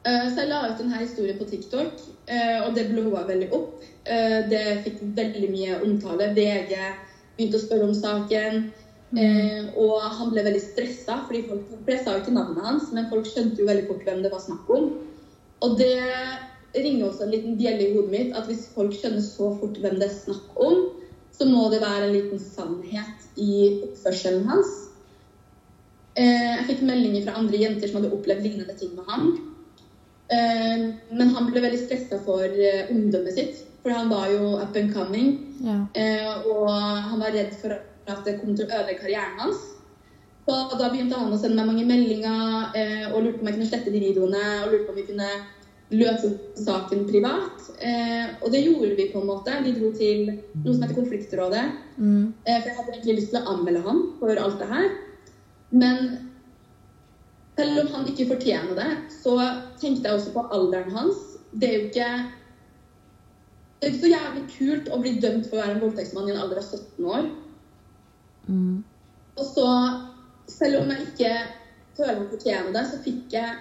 Eh, 0.06 0.30
Så 0.30 0.40
jeg 0.42 0.50
la 0.50 0.68
ut 0.70 0.78
denne 0.78 1.00
historien 1.02 1.38
på 1.38 1.46
TikTok, 1.50 1.94
eh, 2.28 2.62
og 2.68 2.76
det 2.76 2.90
blowa 2.92 3.26
veldig 3.28 3.52
opp. 3.54 3.82
Eh, 4.06 4.50
Det 4.50 4.84
fikk 4.86 5.00
veldig 5.16 5.50
mye 5.52 5.82
omtale. 5.84 6.34
VG 6.36 6.76
begynte 7.38 7.58
å 7.58 7.66
spørre 7.68 7.84
om 7.84 7.94
saken. 7.94 8.72
Eh, 9.14 9.70
Og 9.78 10.02
han 10.02 10.32
ble 10.34 10.44
veldig 10.48 10.64
stressa, 10.64 11.20
fordi 11.28 11.46
folk 11.50 11.70
for 11.72 12.02
sa 12.02 12.16
jo 12.16 12.24
ikke 12.24 12.36
navnet 12.36 12.66
hans, 12.66 12.92
men 12.96 13.10
folk 13.12 13.28
skjønte 13.30 13.62
jo 13.62 13.70
veldig 13.70 13.88
fort 13.90 14.04
hvem 14.08 14.24
det 14.26 14.32
var 14.34 14.44
snakk 14.44 14.70
om. 14.70 14.92
Og 15.66 15.78
det 15.80 15.94
ringer 16.76 17.08
også 17.08 17.26
en 17.26 17.32
liten 17.32 17.58
bjelle 17.60 17.86
i 17.86 17.94
hodet 17.96 18.12
mitt 18.12 18.36
at 18.36 18.50
hvis 18.50 18.68
folk 18.76 18.94
skjønner 18.96 19.24
så 19.24 19.54
fort 19.60 19.78
hvem 19.80 20.00
det 20.02 20.10
er 20.10 20.18
snakk 20.18 20.58
om, 20.60 20.90
så 21.36 21.48
må 21.48 21.70
det 21.72 21.82
være 21.84 22.08
en 22.08 22.16
liten 22.16 22.42
sannhet 22.42 23.40
i 23.40 23.82
oppførselen 23.88 24.46
hans. 24.50 24.74
Eh, 26.16 26.56
Jeg 26.56 26.68
fikk 26.70 26.86
meldinger 26.88 27.26
fra 27.26 27.38
andre 27.40 27.60
jenter 27.60 27.92
som 27.92 28.00
hadde 28.00 28.14
opplevd 28.16 28.44
lignende 28.46 28.76
ting 28.80 28.94
med 28.96 29.08
ham. 29.10 29.26
Eh, 30.32 30.86
Men 31.12 31.34
han 31.36 31.52
ble 31.52 31.64
veldig 31.64 31.82
stressa 31.86 32.22
for 32.24 32.44
eh, 32.44 32.88
omdømmet 32.92 33.36
sitt, 33.36 33.64
for 33.84 33.92
han 33.92 34.10
var 34.10 34.30
jo 34.32 34.56
up 34.58 34.76
and 34.76 34.94
coming. 34.94 35.36
Ja. 35.62 35.82
Eh, 35.94 36.48
Og 36.48 36.70
han 36.72 37.20
var 37.20 37.36
redd 37.36 37.54
for 37.62 37.76
at 38.12 38.22
det 38.28 38.38
kom 38.42 38.54
til 38.56 38.68
å 38.68 38.72
ødelegge 38.72 39.02
karrieren 39.02 39.40
hans. 39.42 39.62
Så 40.46 40.78
da 40.78 40.92
begynte 40.92 41.18
han 41.18 41.34
å 41.34 41.40
sende 41.42 41.58
meg 41.58 41.72
mange 41.72 41.88
meldinger 41.90 42.76
eh, 42.78 43.06
og 43.10 43.24
lurte 43.24 43.40
på 43.40 43.46
om 43.46 43.50
jeg 43.50 43.58
kunne 43.58 43.70
slette 43.72 43.94
de 43.94 44.02
videoene. 44.04 44.44
Og 44.64 44.74
lurte 44.74 44.86
på 44.86 44.94
om 44.94 45.00
vi 45.00 45.08
kunne 45.08 45.30
løse 45.94 46.30
saken 46.62 47.08
privat. 47.10 47.66
Eh, 47.80 48.36
og 48.42 48.54
det 48.54 48.62
gjorde 48.62 48.94
vi 49.00 49.10
på 49.14 49.24
en 49.24 49.30
måte. 49.32 49.58
Vi 49.66 49.74
dro 49.78 49.90
til 49.98 50.30
noe 50.30 50.70
som 50.70 50.86
heter 50.86 51.00
Konfliktrådet. 51.00 51.66
Mm. 51.98 52.34
Eh, 52.46 52.60
for 52.60 52.70
jeg 52.70 52.78
hadde 52.78 52.94
egentlig 52.94 53.18
lyst 53.20 53.34
til 53.34 53.42
å 53.42 53.56
anmelde 53.56 53.84
ham 53.88 54.06
for 54.22 54.46
alt 54.46 54.62
det 54.62 54.70
her. 54.70 54.88
Men 55.74 56.02
selv 57.58 57.82
om 57.86 57.94
han 57.96 58.10
ikke 58.12 58.30
fortjener 58.36 58.78
det, 58.78 58.90
så 59.18 59.38
tenkte 59.82 60.10
jeg 60.10 60.20
også 60.20 60.34
på 60.36 60.46
alderen 60.54 60.94
hans. 60.94 61.22
Det 61.56 61.70
er 61.70 61.78
jo 61.80 61.88
ikke 61.90 62.10
det 63.76 63.90
er 63.90 63.94
ikke 63.94 64.06
så 64.06 64.14
jævlig 64.14 64.44
kult 64.50 64.88
å 64.90 64.98
bli 65.02 65.12
dømt 65.22 65.50
for 65.50 65.58
å 65.58 65.62
være 65.62 65.74
en 65.76 65.82
voldtektsmann 65.84 66.30
i 66.30 66.34
en 66.34 66.40
alder 66.42 66.62
av 66.62 66.70
17 66.70 67.10
år. 67.12 67.26
Mm. 68.48 68.84
Og 69.36 69.46
så, 69.46 69.70
selv 70.48 70.82
om 70.82 70.92
jeg 70.94 71.08
ikke 71.10 71.32
føler 71.98 72.20
meg 72.20 72.34
fortjener 72.34 72.76
det, 72.76 72.86
så 72.92 73.02
fikk 73.04 73.34
jeg 73.40 73.56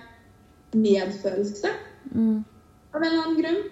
medfølelse 0.74 1.72
Mm. 2.14 2.44
av 2.92 3.02
en 3.02 3.08
eller 3.08 3.22
annen 3.22 3.42
grunn. 3.42 3.62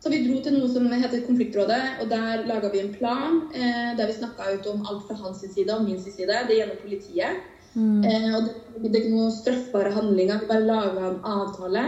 Så 0.00 0.08
vi 0.08 0.22
dro 0.24 0.38
til 0.40 0.54
noe 0.56 0.68
som 0.72 0.86
heter 0.88 1.26
Konfliktrådet, 1.26 2.00
og 2.00 2.08
der 2.08 2.46
laga 2.48 2.70
vi 2.72 2.80
en 2.80 2.94
plan 2.94 3.42
eh, 3.52 3.90
der 3.98 4.06
vi 4.08 4.16
snakka 4.16 4.54
ut 4.54 4.66
om 4.66 4.86
alt 4.88 5.02
fra 5.06 5.16
hans 5.20 5.42
side 5.44 5.74
og 5.74 5.84
min 5.84 6.00
side. 6.00 6.38
Det 6.48 6.56
gjelder 6.56 6.80
politiet. 6.80 7.42
Mm. 7.74 8.04
Eh, 8.04 8.30
og 8.36 8.46
det, 8.46 8.54
det 8.86 8.94
er 8.94 9.02
ikke 9.02 9.18
noen 9.18 9.34
straffbare 9.34 9.92
handlinger. 9.92 10.40
Vi 10.40 10.48
bare 10.48 10.64
laga 10.64 11.10
en 11.10 11.20
avtale. 11.20 11.84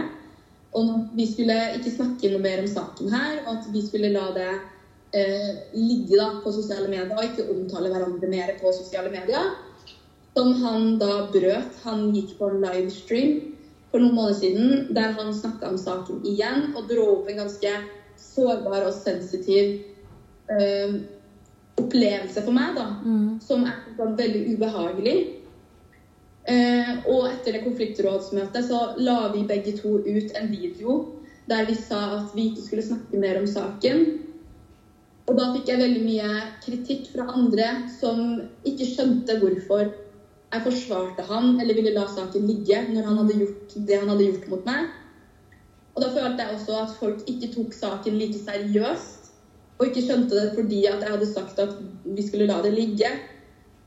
Og 0.77 0.93
vi 1.17 1.25
skulle 1.31 1.57
ikke 1.79 1.95
snakke 1.95 2.31
noe 2.33 2.43
mer 2.45 2.61
om 2.61 2.69
saken 2.69 3.09
her, 3.13 3.41
og 3.47 3.57
at 3.57 3.67
vi 3.73 3.81
skulle 3.85 4.13
la 4.13 4.29
det 4.37 4.51
eh, 5.13 5.49
ligge 5.77 6.17
da, 6.17 6.41
på 6.43 6.51
sosiale 6.51 6.89
medier, 6.89 7.13
og 7.15 7.23
ikke 7.23 7.47
omtale 7.53 7.91
hverandre 7.93 8.29
mer 8.29 8.53
på 8.61 8.73
sosiale 8.75 9.11
medier. 9.13 9.53
Som 10.33 10.53
han 10.63 10.97
da 10.97 11.27
brøt. 11.33 11.81
Han 11.83 12.07
gikk 12.15 12.37
på 12.39 12.49
en 12.49 12.61
livestream 12.63 13.41
for 13.91 14.01
noen 14.01 14.15
måneder 14.17 14.39
siden 14.39 14.93
der 14.97 15.11
han 15.13 15.33
snakka 15.33 15.69
om 15.69 15.77
saken 15.77 16.23
igjen, 16.25 16.71
og 16.73 16.87
dro 16.89 17.03
opp 17.19 17.27
en 17.29 17.43
ganske 17.43 17.73
sårbar 18.17 18.87
og 18.87 18.95
sensitiv 18.95 19.83
eh, 20.49 20.95
opplevelse 21.77 22.41
for 22.41 22.53
meg, 22.53 22.73
da 22.75 22.87
Mm. 23.05 23.39
som 23.41 23.65
er 23.65 23.77
sånn 23.97 24.17
veldig 24.17 24.55
ubehagelig. 24.55 25.17
Eh, 26.45 26.89
og 27.07 27.29
etter 27.29 27.53
det 27.53 27.63
konfliktrådsmøtet 27.63 28.65
så 28.67 28.95
la 28.97 29.31
vi 29.31 29.45
begge 29.47 29.77
to 29.77 29.99
ut 30.03 30.31
en 30.35 30.49
video 30.51 31.13
der 31.47 31.65
vi 31.65 31.75
sa 31.75 32.19
at 32.19 32.35
vi 32.35 32.49
ikke 32.49 32.65
skulle 32.65 32.83
snakke 32.83 33.19
mer 33.19 33.39
om 33.39 33.47
saken. 33.47 34.22
Og 35.23 35.37
da 35.39 35.49
fikk 35.53 35.69
jeg 35.71 35.79
veldig 35.79 36.01
mye 36.03 36.31
kritikk 36.65 37.05
fra 37.13 37.27
andre 37.31 37.67
som 37.95 38.23
ikke 38.67 38.87
skjønte 38.89 39.37
hvorfor 39.39 39.85
jeg 40.53 40.65
forsvarte 40.67 41.23
han 41.29 41.55
eller 41.61 41.77
ville 41.77 41.93
la 41.95 42.03
saken 42.11 42.45
ligge 42.49 42.81
når 42.91 43.07
han 43.07 43.19
hadde 43.21 43.37
gjort 43.39 43.77
det 43.87 43.99
han 44.01 44.11
hadde 44.11 44.27
gjort 44.27 44.49
mot 44.51 44.67
meg. 44.67 44.89
Og 45.93 46.01
da 46.03 46.09
følte 46.13 46.43
jeg 46.43 46.57
også 46.57 46.79
at 46.81 46.95
folk 46.99 47.29
ikke 47.29 47.51
tok 47.53 47.75
saken 47.77 48.17
like 48.19 48.41
seriøst. 48.41 49.29
Og 49.79 49.87
ikke 49.87 50.03
skjønte 50.05 50.35
det 50.37 50.57
fordi 50.57 50.83
at 50.89 51.01
jeg 51.01 51.15
hadde 51.15 51.29
sagt 51.29 51.61
at 51.61 51.77
vi 52.05 52.25
skulle 52.25 52.49
la 52.49 52.59
det 52.65 52.73
ligge. 52.75 53.09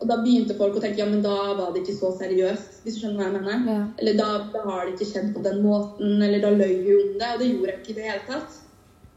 Og 0.01 0.09
da 0.11 0.19
begynte 0.21 0.57
folk 0.59 0.77
å 0.77 0.83
tenke 0.83 1.01
ja, 1.01 1.07
men 1.09 1.23
da 1.25 1.35
var 1.57 1.71
det 1.73 1.83
ikke 1.83 1.97
så 1.99 2.11
seriøst. 2.19 2.83
hvis 2.85 2.99
du 2.99 3.03
skjønner 3.03 3.23
hva 3.23 3.29
jeg 3.29 3.37
mener. 3.37 3.71
Ja. 3.71 3.85
Eller 4.03 4.19
da, 4.19 4.29
da 4.53 4.65
har 4.67 4.85
det 4.85 4.97
ikke 4.97 5.11
skjedd 5.13 5.31
på 5.37 5.45
den 5.47 5.63
måten, 5.65 6.19
eller 6.21 6.43
da 6.43 6.53
løy 6.53 6.75
vi 6.85 6.97
om 6.97 7.15
det. 7.21 7.31
Og 7.33 7.41
det 7.41 7.49
gjorde 7.53 7.71
jeg 7.73 7.81
ikke 7.81 7.95
i 7.95 7.99
det 8.01 8.11
hele 8.11 8.27
tatt. 8.29 8.59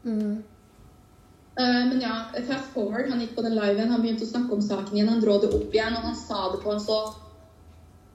Mm. 0.04 0.36
Eh, 1.60 1.86
men 1.86 2.00
ja, 2.00 2.24
fast 2.46 2.72
forward. 2.74 3.10
Han 3.10 3.20
gikk 3.20 3.34
på 3.36 3.42
den 3.44 3.56
liven, 3.58 3.90
han 3.92 4.00
begynte 4.00 4.24
å 4.24 4.32
snakke 4.32 4.56
om 4.56 4.62
saken 4.64 4.96
igjen. 4.96 5.10
Han 5.12 5.20
dro 5.20 5.36
det 5.42 5.50
opp 5.52 5.74
igjen, 5.74 5.96
og 5.98 6.06
han 6.08 6.16
sa 6.16 6.48
det 6.54 6.62
på 6.64 6.72
en 6.72 6.80
så 6.80 7.00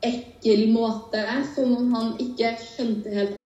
ekkel 0.05 0.67
måte 0.73 1.21
som 1.53 1.73
om 1.77 1.93
han 1.93 2.13
ikke 2.21 2.55
skjønte 2.61 3.13
helt 3.13 3.41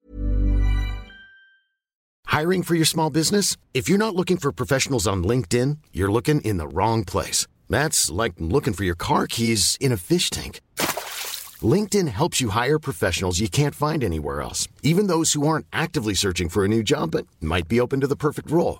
Hiring 2.35 2.63
for 2.63 2.75
your 2.75 2.85
small 2.85 3.09
business? 3.09 3.55
If 3.73 3.87
you're 3.87 3.97
not 3.97 4.13
looking 4.13 4.35
for 4.35 4.51
professionals 4.51 5.07
on 5.07 5.23
LinkedIn, 5.23 5.77
you're 5.93 6.11
looking 6.11 6.41
in 6.41 6.57
the 6.57 6.67
wrong 6.67 7.05
place. 7.05 7.47
That's 7.69 8.11
like 8.11 8.33
looking 8.39 8.73
for 8.73 8.83
your 8.83 8.97
car 8.97 9.25
keys 9.25 9.77
in 9.79 9.93
a 9.93 9.97
fish 9.97 10.29
tank. 10.29 10.59
LinkedIn 11.63 12.09
helps 12.09 12.41
you 12.41 12.49
hire 12.49 12.77
professionals 12.77 13.39
you 13.39 13.47
can't 13.47 13.73
find 13.73 14.03
anywhere 14.03 14.41
else, 14.41 14.67
even 14.83 15.07
those 15.07 15.31
who 15.31 15.47
aren't 15.47 15.65
actively 15.71 16.13
searching 16.13 16.49
for 16.49 16.65
a 16.65 16.67
new 16.67 16.83
job 16.83 17.11
but 17.11 17.25
might 17.39 17.69
be 17.69 17.79
open 17.79 18.01
to 18.01 18.07
the 18.07 18.17
perfect 18.17 18.51
role. 18.51 18.79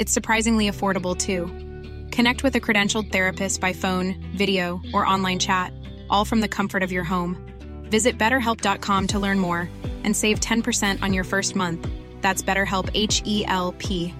It's 0.00 0.14
surprisingly 0.14 0.70
affordable 0.70 1.14
too. 1.14 1.44
Connect 2.10 2.42
with 2.42 2.56
a 2.56 2.60
credentialed 2.60 3.12
therapist 3.12 3.60
by 3.60 3.74
phone, 3.74 4.14
video, 4.34 4.80
or 4.94 5.04
online 5.04 5.38
chat, 5.38 5.74
all 6.08 6.24
from 6.24 6.40
the 6.40 6.48
comfort 6.48 6.82
of 6.82 6.90
your 6.90 7.04
home. 7.04 7.36
Visit 7.90 8.16
betterhelp.com 8.16 9.06
to 9.08 9.18
learn 9.18 9.38
more 9.38 9.68
and 10.04 10.16
save 10.16 10.40
10% 10.40 11.02
on 11.02 11.12
your 11.12 11.22
first 11.22 11.54
month. 11.54 11.86
That's 12.22 12.42
BetterHelp 12.42 12.88
H 12.94 13.20
E 13.26 13.44
L 13.46 13.74
P. 13.76 14.14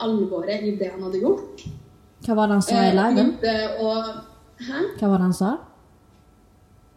alvoret 0.00 0.62
i 0.62 0.76
det 0.78 0.90
han 0.90 1.02
hadde 1.02 1.20
gjort. 1.20 1.62
Hva 2.26 2.34
var 2.34 2.46
det 2.46 2.52
han 2.52 2.62
sa 2.62 2.74
i 2.74 2.88
Eh, 2.88 2.94
liven? 2.94 3.32
Hæ? 4.58 4.82
Hva 4.98 5.08
var 5.08 5.16
det 5.18 5.24
han 5.24 5.34
sa? 5.34 5.56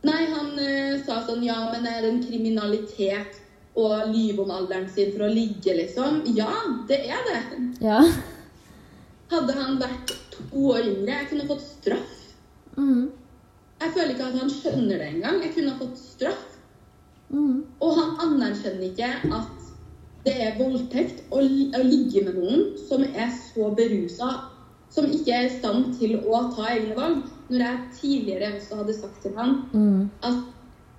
Nei, 0.03 0.25
han 0.33 0.59
eh, 0.59 1.01
sa 1.05 1.21
sånn 1.25 1.43
Ja, 1.43 1.71
men 1.71 1.85
er 1.85 2.01
det 2.01 2.09
en 2.11 2.21
kriminalitet 2.23 3.40
å 3.79 3.87
lyve 4.11 4.43
om 4.43 4.51
alderen 4.51 4.89
sin 4.91 5.13
for 5.15 5.27
å 5.27 5.31
ligge, 5.31 5.73
liksom? 5.77 6.21
Ja, 6.35 6.51
det 6.89 6.99
er 7.07 7.23
det. 7.29 7.41
Ja. 7.83 8.01
Hadde 9.31 9.55
han 9.55 9.79
vært 9.79 10.11
to 10.33 10.65
år 10.73 10.83
yngre, 10.83 11.21
jeg 11.21 11.29
kunne 11.31 11.47
fått 11.47 11.63
straff. 11.63 12.17
Mm. 12.75 13.09
Jeg 13.81 13.93
føler 13.95 14.13
ikke 14.13 14.27
at 14.27 14.39
han 14.41 14.51
skjønner 14.51 14.99
det 15.01 15.07
engang. 15.15 15.39
Jeg 15.45 15.53
kunne 15.55 15.77
fått 15.79 15.97
straff. 16.01 16.47
Mm. 17.31 17.63
Og 17.79 17.95
han 17.97 18.17
anerkjenner 18.27 18.89
ikke 18.91 19.09
at 19.31 19.67
det 20.25 20.35
er 20.45 20.57
voldtekt 20.59 21.23
å, 21.33 21.39
å 21.39 21.83
ligge 21.87 22.25
med 22.27 22.35
noen 22.37 22.65
som 22.77 23.01
er 23.07 23.31
så 23.33 23.71
berusa, 23.77 24.33
som 24.91 25.07
ikke 25.07 25.33
er 25.33 25.47
i 25.47 25.53
stand 25.55 25.95
til 25.97 26.17
å 26.19 26.43
ta 26.53 26.67
egne 26.75 26.97
valg. 26.97 27.23
Når 27.49 27.63
jeg 27.63 27.79
tidligere 28.01 28.51
også 28.59 28.81
hadde 28.81 28.97
sagt 28.99 29.23
til 29.23 29.33
han 29.39 29.61
Mm. 29.71 30.09
at 30.21 30.43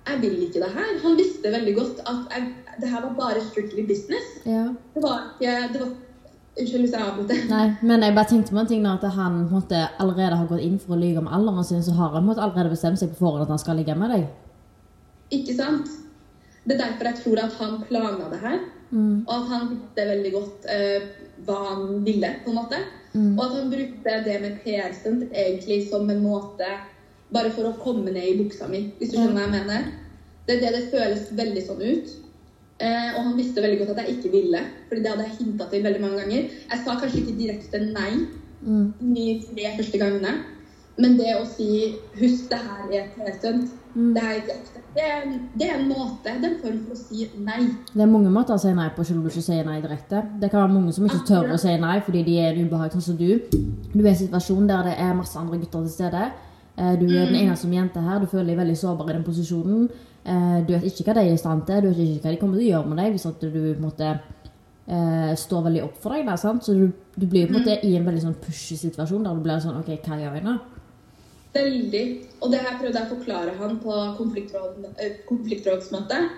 jeg 0.07 0.21
vil 0.21 0.39
ikke 0.45 0.61
det 0.63 0.71
her. 0.75 0.89
Han 1.03 1.17
visste 1.17 1.51
veldig 1.51 1.75
godt 1.75 2.01
at 2.11 2.33
jeg, 2.35 2.47
det 2.81 2.89
her 2.89 3.03
var 3.05 3.13
bare 3.19 3.43
strictly 3.43 3.85
business. 3.87 4.33
Ja. 4.45 4.65
Det 4.95 5.03
var 5.03 5.29
ikke 5.39 5.53
det 5.73 5.83
var, 5.83 5.93
Unnskyld 6.53 6.83
hvis 6.85 6.91
jeg 6.93 7.01
avbryter. 7.01 7.45
Nei, 7.49 7.63
men 7.81 8.03
jeg 8.05 8.13
bare 8.13 8.29
tenkte 8.29 8.53
på 8.53 8.59
en 8.61 8.67
ting 8.69 8.83
nå, 8.83 8.91
at 8.93 9.15
han 9.15 9.39
måtte, 9.49 9.79
allerede 10.03 10.37
har 10.37 10.45
gått 10.51 10.61
inn 10.61 10.75
for 10.77 10.93
å 10.93 10.99
lyve 11.01 11.23
om 11.23 11.29
alderen 11.33 11.65
sin, 11.65 11.81
så 11.81 11.95
har 11.97 12.13
han 12.13 12.27
måtte, 12.27 12.43
allerede 12.45 12.75
bestemt 12.75 13.01
seg 13.01 13.09
på 13.09 13.23
forhånd 13.23 13.47
at 13.47 13.53
han 13.55 13.61
skal 13.61 13.79
ligge 13.81 13.95
med 13.97 14.13
deg. 14.13 14.27
Ikke 15.33 15.55
sant? 15.57 15.89
Det 16.61 16.75
er 16.75 16.83
derfor 16.83 17.09
jeg 17.09 17.19
tror 17.23 17.41
at 17.41 17.57
han 17.57 17.79
planla 17.87 18.29
det 18.35 18.41
her. 18.43 18.59
Og 18.93 19.31
at 19.33 19.47
han 19.49 19.69
visste 19.71 20.05
veldig 20.11 20.31
godt 20.35 20.67
eh, 20.69 21.07
hva 21.47 21.57
han 21.71 21.87
ville, 22.05 22.29
på 22.43 22.51
en 22.51 22.59
måte. 22.59 22.81
Mm. 23.13 23.31
Og 23.31 23.43
at 23.47 23.55
han 23.57 23.71
brukte 23.73 24.17
det 24.27 24.35
med 24.43 24.59
PR-stunt 24.61 25.23
egentlig 25.31 25.79
som 25.89 26.09
en 26.09 26.21
måte 26.21 26.69
bare 27.33 27.51
for 27.55 27.69
å 27.69 27.75
komme 27.83 28.11
ned 28.13 28.23
i 28.29 28.37
buksa 28.43 28.67
mi, 28.69 28.85
hvis 28.99 29.11
du 29.11 29.17
skjønner 29.17 29.33
hva 29.39 29.47
jeg 29.47 29.55
mener. 29.57 29.91
Det 30.47 30.57
er 30.57 30.61
det 30.61 30.71
det 30.75 30.91
føles 30.91 31.27
veldig 31.39 31.63
sånn 31.67 31.81
ut. 31.81 32.13
Eh, 32.83 33.09
og 33.15 33.19
han 33.23 33.35
visste 33.37 33.61
veldig 33.63 33.79
godt 33.79 33.91
at 33.97 34.05
jeg 34.07 34.17
ikke 34.17 34.31
ville, 34.33 34.59
fordi 34.89 35.03
det 35.03 35.11
hadde 35.11 35.27
jeg 35.27 35.37
hinta 35.39 35.67
til 35.71 35.83
veldig 35.85 36.01
mange 36.01 36.17
ganger. 36.23 36.49
Jeg 36.71 36.81
sa 36.85 36.95
kanskje 36.99 37.21
ikke 37.23 37.37
direkte 37.39 37.83
nei 37.93 38.13
Mm. 38.63 38.93
de 39.13 39.43
tre 39.43 39.63
første 39.77 39.97
gangene, 39.99 40.33
men 40.97 41.17
det 41.17 41.35
å 41.35 41.45
si 41.45 41.95
'husk, 42.15 42.49
det 42.49 42.59
her 42.59 42.91
er 42.91 43.07
PR-stunt', 43.15 43.69
Mm. 43.95 44.13
det, 44.13 44.23
er 44.23 44.35
ikke 44.39 44.53
ekte», 44.53 44.79
det, 44.95 45.39
det 45.59 45.69
er 45.69 45.75
en 45.79 45.89
måte, 45.89 46.23
det 46.41 46.43
er 46.43 46.55
en 46.55 46.61
form 46.61 46.79
for 46.85 46.93
å 46.93 46.97
si 46.97 47.29
nei. 47.37 47.59
Det 47.93 48.01
er 48.01 48.05
mange 48.05 48.29
måter 48.31 48.53
å 48.53 48.59
si 48.59 48.73
nei 48.73 48.89
på 48.89 49.03
selv 49.05 49.17
om 49.17 49.23
du 49.23 49.29
ikke 49.29 49.41
sier 49.43 49.65
nei 49.65 49.81
direkte. 49.81 50.23
Det 50.39 50.49
kan 50.51 50.59
være 50.61 50.73
mange 50.73 50.93
som 50.93 51.05
ikke 51.05 51.27
tør 51.27 51.53
å 51.53 51.59
si 51.59 51.77
nei 51.77 51.99
fordi 51.99 52.23
de 52.25 52.37
er 52.39 52.53
en 52.53 52.67
ubehag, 52.69 52.91
sånn 52.91 53.01
som 53.01 53.17
du. 53.17 53.39
Du 53.93 53.99
er 53.99 54.05
i 54.05 54.09
en 54.09 54.15
situasjon 54.27 54.67
der 54.67 54.83
det 54.83 54.95
er 54.97 55.13
masse 55.13 55.35
andre 55.37 55.57
gutter 55.59 55.81
til 55.81 55.89
stede. 55.89 56.31
Eh, 56.77 56.95
Du 56.99 57.05
er 57.05 57.25
den 57.29 57.35
eneste 57.35 57.63
som 57.67 57.73
jente 57.73 58.01
her. 58.01 58.19
Du 58.19 58.25
føler 58.25 58.53
deg 58.53 58.57
veldig 58.57 58.77
sårbar 58.77 59.09
i 59.09 59.13
den 59.17 59.23
posisjonen. 59.27 59.89
Eh, 60.25 60.61
Du 60.65 60.73
vet 60.73 60.83
ikke 60.89 61.05
hva 61.11 61.13
de 61.19 61.27
er 61.29 61.33
i 61.33 61.37
stand 61.37 61.65
til. 61.67 61.81
Du 61.81 61.87
vet 61.89 61.97
ikke 61.99 62.23
hva 62.27 62.31
de 62.31 62.37
kommer 62.41 62.57
til 62.57 62.65
å 62.67 62.71
gjøre 62.71 62.89
med 62.89 62.97
deg 62.97 63.11
hvis 63.13 63.25
at 63.29 63.39
du 63.41 63.49
på 63.51 63.63
en 63.75 63.81
måte 63.81 64.19
eh, 64.87 65.33
står 65.35 65.63
veldig 65.69 65.83
opp 65.83 65.97
for 66.01 66.13
deg. 66.15 66.25
Der, 66.25 66.35
sant? 66.37 66.63
Så 66.65 66.73
du, 66.73 66.91
du 67.17 67.25
blir 67.27 67.47
på 67.47 67.53
en 67.53 67.59
måte 67.61 67.79
i 67.85 67.95
en 67.97 68.05
veldig 68.05 68.23
sånn 68.27 68.39
pushy 68.41 68.75
situasjon 68.79 69.23
der 69.23 69.33
du 69.35 69.43
blir 69.45 69.59
sånn 69.63 69.77
OK, 69.79 69.91
hva 70.07 70.19
gjør 70.21 70.39
jeg 70.39 70.43
nå? 70.47 70.55
Veldig. 71.53 72.05
Og 72.41 72.49
det 72.51 72.59
her 72.65 72.79
prøvde 72.81 72.97
jeg 72.97 73.05
å 73.05 73.15
forklare 73.15 73.51
han 73.59 73.75
på 73.83 73.97
konfliktråd, 74.17 74.87
konfliktrådsmøtet. 75.29 76.31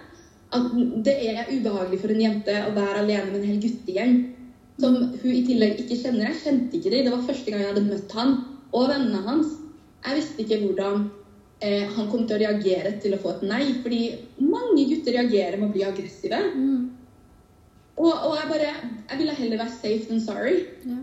At 0.55 0.65
det 1.05 1.13
er 1.31 1.47
ubehagelig 1.51 1.99
for 2.01 2.11
en 2.13 2.21
jente 2.21 2.55
å 2.67 2.73
være 2.75 3.01
alene 3.03 3.31
med 3.31 3.39
en 3.39 3.47
hel 3.53 3.61
guttegjeng. 3.63 4.17
Som 4.79 4.97
hun 5.21 5.31
i 5.31 5.43
tillegg 5.47 5.79
ikke 5.79 5.95
kjenner. 6.01 6.33
Jeg 6.33 6.41
kjente 6.43 6.75
ikke 6.77 6.91
dem. 6.91 7.05
Det 7.07 7.13
var 7.13 7.23
første 7.29 7.51
gang 7.51 7.61
jeg 7.63 7.71
hadde 7.71 7.85
møtt 7.87 8.11
han 8.17 8.33
og 8.75 8.89
vennene 8.91 9.21
hans. 9.23 9.53
Jeg 10.05 10.19
visste 10.19 10.43
ikke 10.43 10.61
hvordan 10.61 11.07
eh, 11.65 11.85
han 11.95 12.09
kom 12.11 12.25
til 12.27 12.37
å 12.37 12.41
reagere 12.43 12.93
til 13.01 13.15
å 13.15 13.21
få 13.21 13.35
et 13.35 13.45
nei. 13.49 13.63
Fordi 13.83 14.01
mange 14.43 14.85
gutter 14.91 15.17
reagerer 15.17 15.57
med 15.59 15.69
å 15.69 15.73
bli 15.75 15.85
aggressive. 15.87 16.41
Og, 17.95 18.11
og 18.11 18.33
jeg 18.35 18.49
bare 18.49 18.71
Jeg 19.09 19.19
ville 19.21 19.37
heller 19.37 19.61
være 19.63 19.77
safe 19.77 20.09
than 20.09 20.21
sorry. 20.21 20.65
Ja. 20.85 20.99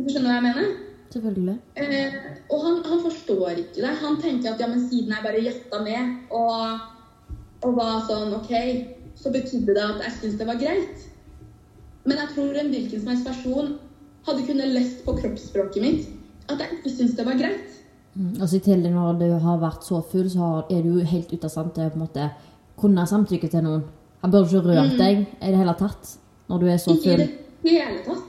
Du 0.00 0.08
skjønner 0.08 0.30
hva 0.30 0.38
jeg 0.38 0.46
mener? 0.48 0.70
Selvfølgelig. 1.10 1.56
Eh, 1.82 2.16
og 2.54 2.64
han, 2.64 2.80
han 2.86 3.02
forstår 3.02 3.50
ikke 3.58 3.82
det. 3.82 3.94
Han 4.04 4.18
tenker 4.22 4.52
at 4.52 4.62
ja, 4.62 4.70
men 4.70 4.82
siden 4.88 5.12
jeg 5.14 5.26
bare 5.26 5.42
gjetta 5.44 5.82
med 5.82 6.34
og, 6.34 6.84
og 7.66 7.76
var 7.76 8.04
sånn 8.08 8.34
OK, 8.38 8.52
så 9.18 9.32
betydde 9.34 9.74
det 9.74 9.84
at 9.84 10.04
jeg 10.06 10.16
syntes 10.16 10.38
det 10.40 10.48
var 10.48 10.60
greit. 10.62 11.08
Men 12.06 12.22
jeg 12.22 12.32
tror 12.34 12.56
en 12.56 12.70
hvilken 12.72 13.02
som 13.02 13.10
helst 13.12 13.26
person 13.28 13.74
hadde 14.28 14.46
kunnet 14.46 14.72
lest 14.76 15.02
på 15.04 15.16
kroppsspråket 15.18 15.84
mitt 15.84 16.08
at 16.50 16.62
jeg 16.62 16.78
ikke 16.78 16.94
syntes 16.94 17.18
det 17.18 17.26
var 17.26 17.38
greit. 17.38 17.69
Mm. 18.16 18.40
Og 18.42 18.48
så 18.48 18.56
i 18.56 18.62
tillegg 18.64 18.92
når 18.92 19.18
du 19.20 19.26
har 19.38 19.58
vært 19.62 19.84
så 19.86 20.00
full, 20.10 20.28
så 20.30 20.38
har, 20.38 20.64
er 20.70 20.82
du 20.82 20.98
jo 20.98 21.04
helt 21.06 21.32
ute 21.32 21.44
av 21.46 21.50
stand 21.50 21.74
til 21.74 21.84
å 21.86 21.90
på 21.92 22.00
en 22.00 22.06
måte 22.06 22.30
kunne 22.80 23.04
samtykke 23.06 23.50
til 23.52 23.62
noen. 23.62 23.84
Han 24.22 24.30
burde 24.32 24.48
ikke 24.50 24.66
rørt 24.66 24.92
Mm. 24.92 24.98
deg 24.98 25.20
i 25.40 25.50
det 25.52 25.56
hele 25.60 25.74
tatt 25.78 26.16
når 26.48 26.58
du 26.60 26.66
er 26.66 26.76
så 26.78 26.96
full. 26.96 27.20
Ikke 27.20 27.28
i 27.64 27.70
det 27.70 27.82
hele 27.82 28.02
tatt. 28.04 28.26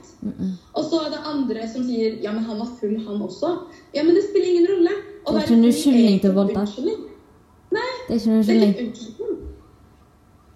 Og 0.74 0.84
så 0.86 1.00
er 1.06 1.10
det 1.10 1.18
andre 1.26 1.66
som 1.68 1.82
sier 1.82 2.20
ja, 2.22 2.30
men 2.32 2.44
han 2.44 2.58
var 2.62 2.68
full, 2.78 2.94
han 3.06 3.22
også. 3.26 3.50
Ja, 3.94 4.02
men 4.04 4.14
det 4.14 4.22
spiller 4.28 4.48
ingen 4.52 4.68
rolle. 4.70 4.92
Og 5.26 5.34
Det 5.34 5.42
er 5.42 5.46
ikke 5.46 5.52
en 5.52 5.62
full 5.62 5.66
unnskyldning 5.66 6.20
til 6.20 6.32
voldtekt. 6.32 6.78
Nei, 7.72 7.90
Det 8.06 8.14
er 8.14 8.18
ikke 8.20 8.30
noen 8.30 8.38
unnskyldning. 8.38 8.92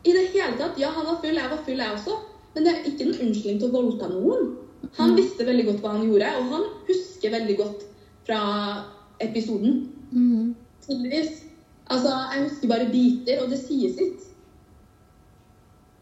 I 0.06 0.12
det 0.14 0.24
hele 0.32 0.56
tatt. 0.60 0.78
Ja, 0.78 0.90
han 0.94 1.06
var 1.06 1.18
full, 1.22 1.34
jeg 1.34 1.50
var 1.50 1.62
full, 1.66 1.78
jeg 1.82 1.90
også. 1.96 2.14
Men 2.54 2.64
det 2.64 2.72
er 2.72 2.84
ikke 2.90 3.02
en 3.08 3.14
unnskyldning 3.26 3.58
til 3.60 3.68
å 3.68 3.74
voldta 3.74 4.08
noen. 4.12 4.52
Han 4.98 5.16
visste 5.16 5.44
veldig 5.44 5.64
godt 5.66 5.80
hva 5.82 5.94
han 5.96 6.06
gjorde, 6.06 6.28
og 6.38 6.52
han 6.52 6.62
husker 6.86 7.30
veldig 7.34 7.56
godt 7.58 7.82
fra 8.26 8.38
episoden. 9.20 9.92
Mm. 10.12 10.54
Tydeligvis. 10.86 11.42
Altså, 11.86 12.08
jeg 12.34 12.48
husker 12.48 12.68
bare 12.68 12.88
biter, 12.90 13.42
og 13.42 13.50
det 13.50 13.60
sier 13.62 13.92
sitt. 13.94 14.24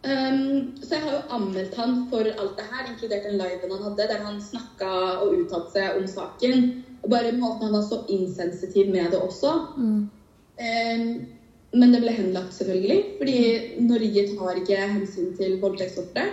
Um, 0.04 0.74
så 0.82 0.98
jeg 0.98 1.02
har 1.02 1.12
jo 1.14 1.20
anmeldt 1.32 1.76
han 1.80 1.94
for 2.10 2.28
alt 2.28 2.58
det 2.58 2.66
her, 2.68 2.88
inkludert 2.90 3.24
den 3.24 3.38
liven 3.40 3.70
han 3.72 3.84
hadde, 3.86 4.08
der 4.10 4.24
han 4.26 4.42
snakka 4.42 4.90
og 5.22 5.32
uttalte 5.38 5.72
seg 5.72 6.00
om 6.00 6.08
saken. 6.08 6.66
Og 7.04 7.08
bare 7.12 7.32
måten 7.36 7.68
han 7.68 7.76
var 7.76 7.86
så 7.88 8.02
insensitiv 8.12 8.90
med 8.92 9.12
det 9.12 9.20
også. 9.20 9.54
Mm. 9.76 10.02
Um, 10.60 11.08
men 11.74 11.94
det 11.94 12.02
ble 12.04 12.12
henlagt, 12.14 12.54
selvfølgelig. 12.54 12.98
Fordi 13.20 13.38
Norge 13.88 14.26
tar 14.36 14.60
ikke 14.60 14.82
hensyn 14.92 15.32
til 15.38 15.56
voldtektsofre. 15.62 16.28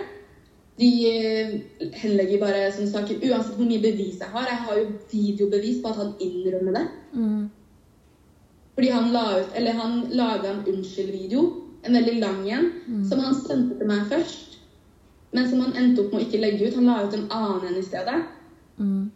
De 0.80 0.90
eh, 1.08 1.56
henlegger 2.00 2.40
bare 2.40 2.68
sånne 2.72 2.90
saker 2.90 3.24
uansett 3.28 3.58
hvor 3.58 3.68
mye 3.68 3.82
bevis 3.82 4.22
jeg 4.22 4.32
har. 4.32 4.48
Jeg 4.48 4.62
har 4.66 4.78
jo 4.80 4.86
videobevis 5.12 5.82
på 5.82 5.92
at 5.92 6.00
han 6.00 6.14
innrømmer 6.24 6.78
det. 6.78 6.86
Mm. 7.12 7.42
Fordi 8.74 8.92
han 8.94 9.10
la 9.12 9.24
ut, 9.40 9.50
eller 9.58 9.76
han 9.76 9.98
laga 10.16 10.48
en 10.48 10.62
unnskyld-video, 10.72 11.42
en 11.84 11.98
veldig 11.98 12.14
lang 12.22 12.44
en, 12.48 12.68
som 13.08 13.20
han 13.20 13.34
sendte 13.36 13.76
til 13.78 13.90
meg 13.90 14.06
først. 14.08 14.56
Men 15.32 15.48
som 15.50 15.60
han 15.64 15.76
endte 15.76 16.04
opp 16.04 16.12
med 16.12 16.22
å 16.22 16.26
ikke 16.26 16.40
legge 16.40 16.68
ut. 16.68 16.78
Han 16.78 16.88
la 16.88 17.02
ut 17.04 17.16
en 17.16 17.28
annen 17.32 17.68
en 17.68 17.80
i 17.80 17.84
stedet. 17.84 18.18
Mm. 18.78 19.10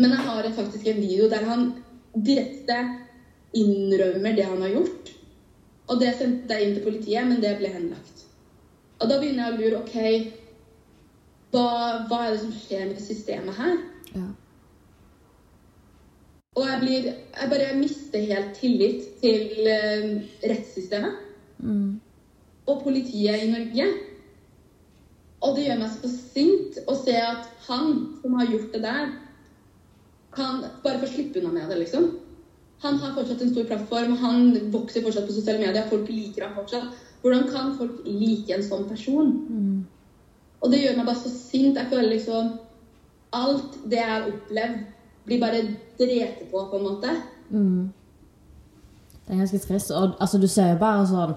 Men 0.00 0.14
jeg 0.16 0.26
har 0.26 0.50
faktisk 0.56 0.86
en 0.88 1.00
video 1.00 1.28
der 1.28 1.44
han 1.48 1.66
direkte 2.14 2.78
innrømmer 3.56 4.36
det 4.36 4.46
han 4.48 4.62
har 4.64 4.76
gjort. 4.78 5.12
Og 5.90 6.00
det 6.00 6.14
sendte 6.16 6.56
jeg 6.56 6.66
inn 6.66 6.76
til 6.76 6.86
politiet, 6.86 7.26
men 7.28 7.42
det 7.42 7.56
ble 7.58 7.72
henlagt. 7.72 8.24
Og 9.00 9.08
da 9.10 9.18
begynner 9.20 9.48
jeg 9.48 9.52
å 9.52 9.60
lure 9.60 9.80
OK, 9.80 9.96
hva, 11.50 11.66
hva 12.08 12.20
er 12.26 12.34
det 12.34 12.42
som 12.44 12.52
skjer 12.54 12.86
med 12.90 13.00
systemet 13.02 13.58
her? 13.58 13.76
Ja. 14.14 14.28
Og 16.58 16.66
jeg 16.66 16.78
blir 16.82 17.08
Jeg 17.10 17.50
bare 17.50 17.74
mister 17.78 18.24
helt 18.26 18.54
tillit 18.58 19.08
til 19.22 19.66
uh, 19.66 20.22
rettssystemet 20.50 21.26
Mm. 21.60 22.00
og 22.66 22.82
politiet 22.82 23.42
i 23.42 23.50
Norge. 23.50 23.86
Og 25.40 25.56
det 25.56 25.66
gjør 25.66 25.78
meg 25.80 25.90
så 25.92 26.08
sint 26.12 26.78
å 26.88 26.94
se 26.96 27.16
at 27.16 27.48
han 27.66 27.92
som 28.22 28.36
har 28.38 28.48
gjort 28.48 28.72
det 28.72 28.82
der, 28.84 29.12
kan 30.32 30.64
bare 30.84 31.00
få 31.02 31.08
slippe 31.10 31.40
unna 31.40 31.52
med 31.52 31.68
det, 31.68 31.78
liksom. 31.82 32.10
Han 32.80 32.96
har 33.02 33.14
fortsatt 33.16 33.42
en 33.42 33.52
stor 33.52 33.64
plattform, 33.68 34.16
han 34.16 34.52
vokser 34.72 35.02
fortsatt 35.02 35.26
på 35.26 35.36
sosiale 35.36 35.60
medier, 35.60 35.88
folk 35.90 36.08
liker 36.08 36.46
ham 36.46 36.54
fortsatt. 36.54 36.94
Hvordan 37.20 37.48
kan 37.52 37.74
folk 37.76 38.04
like 38.06 38.54
en 38.54 38.64
sånn 38.64 38.86
person? 38.88 39.32
Mm. 39.48 39.80
Og 40.60 40.72
det 40.72 40.82
gjør 40.82 40.98
meg 40.98 41.08
bare 41.08 41.22
så 41.22 41.32
sint. 41.32 41.78
Jeg 41.78 41.88
føler 41.90 42.12
liksom 42.14 42.56
Alt 43.30 43.76
det 43.86 44.00
jeg 44.00 44.10
har 44.10 44.24
opplevd, 44.26 44.78
blir 45.22 45.38
bare 45.38 45.58
drete 46.00 46.48
på, 46.50 46.64
på 46.66 46.78
en 46.80 46.82
måte. 46.82 47.12
Mm. 47.50 47.92
Det 49.26 49.36
er 49.36 49.38
ganske 49.44 49.60
trist. 49.62 49.92
Og 49.94 50.16
altså, 50.18 50.40
du 50.42 50.48
ser 50.50 50.72
jo 50.72 50.80
bare 50.80 51.04
sånn 51.06 51.36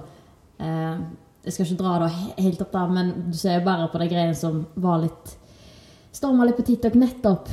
eh, 0.57 1.03
Jeg 1.45 1.53
skal 1.53 1.67
ikke 1.67 1.83
dra 1.83 1.91
det 2.01 2.09
helt 2.39 2.63
opp 2.65 2.73
der, 2.73 2.95
men 2.95 3.11
du 3.27 3.37
ser 3.37 3.59
jo 3.59 3.67
bare 3.67 3.91
på 3.93 4.01
de 4.01 4.07
greiene 4.09 4.37
som 4.37 4.63
var 4.73 5.03
litt 5.03 5.35
Storma 6.13 6.45
litt 6.45 6.57
på 6.57 6.65
TikTok 6.65 6.97
nettopp. 6.97 7.47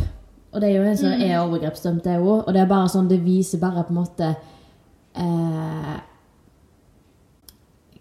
Og 0.52 0.60
det 0.60 0.68
er 0.68 0.74
jo 0.74 0.88
en 0.88 0.98
som 0.98 1.12
er 1.14 1.38
overgrepsdømt, 1.40 2.04
det 2.04 2.18
òg. 2.18 2.42
Og 2.42 2.50
det 2.52 2.60
er 2.60 2.68
bare 2.68 2.90
sånn, 2.92 3.08
det 3.08 3.20
viser 3.24 3.60
bare 3.62 3.84
på 3.86 3.94
en 3.94 4.00
måte 4.00 4.28
eh, 5.16 5.94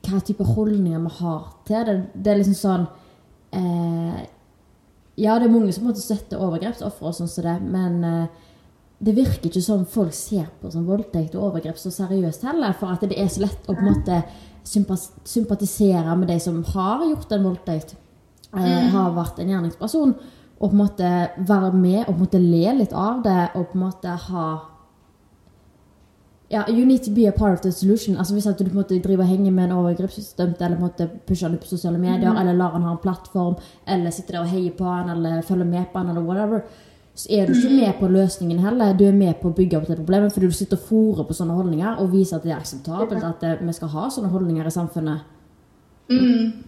hva 0.10 0.19
type 0.25 0.47
holdninger 0.47 0.99
vi 1.05 1.13
har 1.19 1.45
til 1.67 1.86
det. 1.88 1.95
Det 2.15 2.34
er 2.34 2.41
liksom 2.41 2.58
sånn 2.60 2.89
eh, 3.51 4.19
Ja, 5.19 5.35
det 5.35 5.49
er 5.49 5.51
mange 5.51 5.73
som 5.75 5.83
måtte 5.83 5.99
støtte 5.99 6.39
overgrepsofre 6.39 7.09
og 7.09 7.15
sånn 7.17 7.27
som 7.27 7.43
det, 7.43 7.57
men 7.67 8.03
eh, 8.07 8.45
det 9.03 9.15
virker 9.15 9.49
ikke 9.49 9.63
som 9.63 9.85
folk 9.88 10.15
ser 10.15 10.47
på 10.62 10.71
som 10.71 10.88
voldtekt 10.88 11.35
og 11.35 11.49
overgrep 11.49 11.79
så 11.79 11.91
seriøst 11.91 12.43
heller, 12.47 12.75
for 12.75 12.91
at 12.93 13.03
det 13.07 13.17
er 13.19 13.27
så 13.31 13.45
lett 13.45 13.67
å 13.67 13.75
på 13.75 13.83
en 13.83 13.93
måte 13.93 14.21
sympatisere 14.63 16.15
med 16.19 16.27
de 16.31 16.39
som 16.43 16.59
har 16.73 17.05
gjort 17.07 17.31
en 17.35 17.47
voldtekt, 17.47 17.95
eh, 18.55 18.89
har 18.91 19.15
vært 19.15 19.39
en 19.39 19.51
gjerningsperson, 19.53 20.15
og 20.59 20.65
på 20.65 20.75
en 20.75 20.81
måte 20.83 21.12
være 21.47 21.71
med 21.73 22.01
og 22.01 22.13
på 22.13 22.17
en 22.17 22.25
måte 22.25 22.43
le 22.43 22.73
litt 22.81 22.93
av 22.93 23.23
det, 23.23 23.49
og 23.55 23.71
på 23.71 23.79
en 23.79 23.85
måte 23.85 24.15
ha 24.27 24.47
ja, 26.49 26.63
you 26.69 26.85
need 26.85 27.03
to 27.03 27.12
be 27.12 27.27
a 27.27 27.31
part 27.31 27.53
of 27.53 27.62
the 27.62 27.71
solution. 27.71 28.17
Altså 28.17 28.33
Hvis 28.33 28.47
at 28.47 28.59
du 28.59 28.63
på 28.63 28.69
en 28.69 28.81
måte 28.81 28.99
driver 28.99 29.23
og 29.23 29.29
henger 29.29 29.51
med 29.51 29.63
en 29.63 29.71
overgrepsdømt, 29.71 30.62
eller 30.62 30.77
på 30.77 30.85
en 30.85 30.89
måte 30.89 31.09
pusher 31.27 31.47
han 31.47 31.55
ut 31.55 31.62
på 31.62 31.67
sosiale 31.67 31.97
medier, 31.97 32.33
eller 32.33 32.53
lar 32.53 32.71
han 32.71 32.81
ha 32.81 32.91
en 32.91 33.01
plattform, 33.03 33.55
eller 33.88 34.09
sitter 34.09 34.33
der 34.33 34.39
og 34.39 34.49
heier 34.49 34.71
på 34.77 34.83
han, 34.83 35.09
eller 35.09 35.41
følger 35.41 35.65
med 35.65 35.85
på 35.93 35.99
han, 35.99 36.09
eller 36.09 36.21
whatever, 36.21 36.62
så 37.15 37.27
er 37.29 37.45
du 37.45 37.53
ikke 37.53 37.75
med 37.75 37.93
på 37.99 38.07
løsningen 38.07 38.59
heller. 38.59 38.93
Du 38.97 39.05
er 39.05 39.12
med 39.12 39.33
på 39.41 39.49
å 39.49 39.53
bygge 39.53 39.77
opp 39.77 39.88
det 39.88 39.97
problemet, 39.99 40.33
fordi 40.33 40.47
du 40.47 40.55
sitter 40.55 40.77
og 40.77 40.88
fòrer 40.88 41.27
på 41.27 41.35
sånne 41.35 41.57
holdninger 41.57 41.99
og 41.99 42.13
viser 42.13 42.38
at 42.38 42.43
det 42.47 42.53
er 42.53 42.62
akseptabelt 42.62 43.23
at 43.23 43.41
det, 43.43 43.57
vi 43.62 43.75
skal 43.75 43.91
ha 43.93 44.07
sånne 44.09 44.31
holdninger 44.31 44.65
i 44.65 44.71
samfunnet. 44.71 45.25
Mm. 46.09 46.63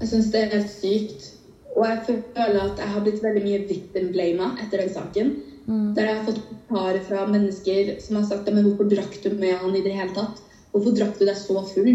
Jeg 0.00 0.08
syns 0.10 0.32
det 0.32 0.40
er 0.42 0.56
helt 0.56 0.72
sykt. 0.72 1.30
Og 1.76 1.86
jeg 1.86 2.02
føler 2.06 2.60
at 2.60 2.78
jeg 2.78 2.90
har 2.92 3.02
blitt 3.06 3.22
veldig 3.22 3.42
mye 3.44 3.62
victim-blama 3.68 4.50
etter 4.62 4.82
den 4.82 4.92
saken. 4.94 5.32
Der 5.66 6.08
jeg 6.08 6.16
har 6.18 6.26
fått 6.26 6.42
kommentarer 6.44 7.00
fra 7.06 7.24
mennesker 7.30 7.94
som 8.04 8.18
har 8.18 8.26
sagt 8.28 8.50
men 8.52 8.66
hvorfor 8.66 8.88
drakk 8.90 9.16
du 9.22 9.30
med 9.38 9.56
han 9.62 9.76
i 9.76 9.82
det 9.84 9.94
hele 9.96 10.12
tatt? 10.16 10.42
Hvorfor 10.74 10.96
drakk 10.96 11.16
du 11.18 11.24
deg 11.24 11.38
så 11.38 11.62
full? 11.70 11.92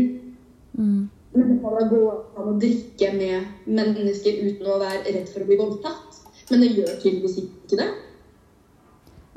Men 1.34 1.50
det 1.52 1.58
kan 1.62 1.90
gå 1.92 2.04
an 2.10 2.50
å 2.50 2.58
drikke 2.62 3.12
med 3.14 3.68
mennesker 3.70 4.40
uten 4.48 4.70
å 4.70 4.80
være 4.82 5.04
redd 5.12 5.28
for 5.30 5.44
å 5.44 5.50
bli 5.50 5.58
voldtatt. 5.60 6.22
Men 6.50 6.64
det 6.64 6.72
gjør 6.74 6.96
tydeligvis 7.04 7.42
ikke 7.44 7.78
det. 7.78 7.90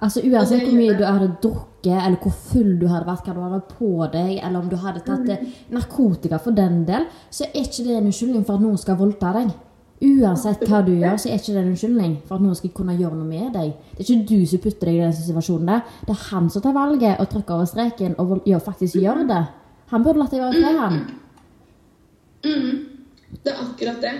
Altså 0.03 0.23
Uansett 0.27 0.64
hvor 0.64 0.75
mye 0.75 0.95
du 0.99 1.05
hadde 1.07 1.29
drukket, 1.42 1.99
eller 1.99 2.16
hvor 2.23 2.33
full 2.35 2.73
du 2.81 2.88
hadde 2.90 3.07
vært, 3.07 3.29
hva 3.29 3.35
du 3.37 3.42
hadde 3.45 3.61
på 3.68 3.90
deg, 4.14 4.33
eller 4.40 4.59
om 4.59 4.71
du 4.71 4.79
hadde 4.83 5.03
tatt 5.07 5.29
eh, 5.31 5.45
narkotika 5.71 6.40
for 6.42 6.57
den 6.57 6.81
del, 6.88 7.05
så 7.31 7.47
er 7.47 7.61
ikke 7.61 7.85
det 7.87 7.99
en 7.99 8.09
unnskyldning 8.09 8.47
for 8.49 8.57
at 8.57 8.64
noen 8.64 8.81
skal 8.81 8.99
voldta 8.99 9.31
deg. 9.37 9.53
Uansett 10.03 10.65
hva 10.67 10.81
du 10.83 10.91
gjør, 10.97 11.15
så 11.21 11.29
er 11.31 11.38
ikke 11.38 11.53
det 11.55 11.61
en 11.61 11.69
unnskyldning 11.71 12.15
for 12.27 12.35
at 12.37 12.43
noen 12.43 12.57
skal 12.59 12.73
kunne 12.75 12.97
gjøre 12.99 13.15
noe 13.15 13.29
med 13.29 13.53
deg. 13.55 13.75
Det 13.93 14.03
er 14.03 14.09
ikke 14.09 14.31
du 14.33 14.47
som 14.51 14.62
putter 14.65 14.88
deg 14.88 14.99
i 14.99 15.03
den 15.05 15.15
situasjonen 15.15 15.71
der. 15.71 15.85
Det 16.09 16.15
er 16.17 16.25
han 16.33 16.49
som 16.51 16.65
tar 16.65 16.75
valget 16.75 17.21
og 17.23 17.29
trykker 17.31 17.55
over 17.55 17.69
streken 17.71 18.17
og 18.19 18.41
gjør, 18.49 18.65
faktisk 18.67 18.99
gjør 18.99 19.23
det. 19.31 19.43
Han 19.93 20.03
burde 20.03 20.23
latt 20.23 20.35
deg 20.35 20.43
være 20.43 20.59
i 20.59 20.65
fred, 20.65 20.81
han. 20.83 20.99
Mm, 22.43 22.73
det 23.45 23.53
er 23.53 23.62
akkurat 23.62 24.03
det. 24.03 24.15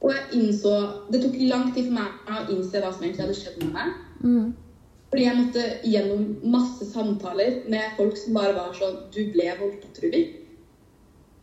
Og 0.00 0.14
jeg 0.14 0.40
innså 0.40 0.70
Det 1.12 1.20
tok 1.20 1.34
lang 1.50 1.66
tid 1.74 1.90
for 1.90 1.98
meg 1.98 2.30
å 2.32 2.44
innse 2.54 2.80
hva 2.80 2.88
som 2.94 3.04
egentlig 3.04 3.26
hadde 3.26 3.36
skjedd 3.36 3.58
med 3.60 3.74
meg. 3.76 3.90
Mm. 4.24 4.46
Fordi 5.10 5.24
jeg 5.26 5.38
måtte 5.42 5.64
gjennom 5.90 6.52
masse 6.54 6.86
samtaler 6.88 7.64
med 7.68 7.96
folk 7.98 8.16
som 8.16 8.38
bare 8.38 8.54
var 8.56 8.72
sånn 8.78 8.96
Du 9.12 9.20
ble 9.34 9.50
voldtatt, 9.60 10.00
Ruby. 10.04 10.22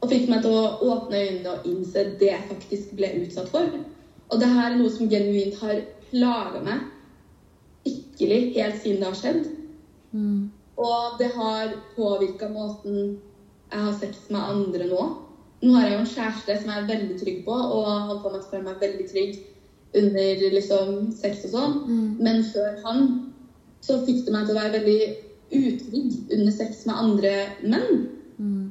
Og 0.01 0.12
fikk 0.12 0.27
meg 0.29 0.43
til 0.45 0.53
å 0.53 0.91
åpne 0.93 1.21
øynene 1.23 1.53
og 1.55 1.69
innse 1.69 2.03
det 2.19 2.29
jeg 2.29 2.49
faktisk 2.51 2.93
ble 2.99 3.10
utsatt 3.23 3.49
for. 3.49 3.79
Og 4.27 4.41
det 4.41 4.49
her 4.51 4.73
er 4.73 4.77
noe 4.77 4.93
som 4.93 5.10
genuint 5.10 5.57
har 5.63 5.81
plaga 6.12 6.62
meg 6.63 6.86
skikkelig 8.17 8.53
helt 8.55 8.81
siden 8.81 9.01
det 9.01 9.07
har 9.07 9.17
skjedd. 9.17 9.47
Mm. 10.12 10.49
Og 10.77 11.17
det 11.19 11.29
har 11.36 11.73
påvirka 11.95 12.49
måten 12.49 13.17
jeg 13.71 13.79
har 13.83 13.93
sex 13.99 14.29
med 14.29 14.41
andre 14.41 14.88
nå. 14.88 15.05
Nå 15.62 15.73
har 15.73 15.88
jeg 15.88 15.93
jo 15.93 15.99
en 15.99 16.12
kjæreste 16.13 16.57
som 16.62 16.71
jeg 16.71 16.83
er 16.83 16.89
veldig 16.91 17.19
trygg 17.19 17.39
på, 17.45 17.51
og 17.51 17.86
han 17.88 18.19
får 18.21 18.33
meg 18.33 18.41
til 18.41 18.47
å 18.47 18.51
føle 18.51 18.67
meg 18.67 18.83
veldig 18.83 19.07
trygg 19.12 19.39
under 19.97 20.43
liksom, 20.53 20.91
sex 21.17 21.45
og 21.47 21.53
sånn. 21.55 21.77
Men 22.21 22.43
før 22.45 22.77
han 22.86 23.07
så 23.81 23.99
fikk 24.05 24.25
det 24.25 24.36
meg 24.36 24.47
til 24.47 24.55
å 24.55 24.60
være 24.62 24.77
veldig 24.77 24.99
utrygg 25.57 26.38
under 26.38 26.53
sex 26.53 26.86
med 26.86 27.01
andre 27.01 27.33
menn. 27.63 28.05
Mm. 28.38 28.63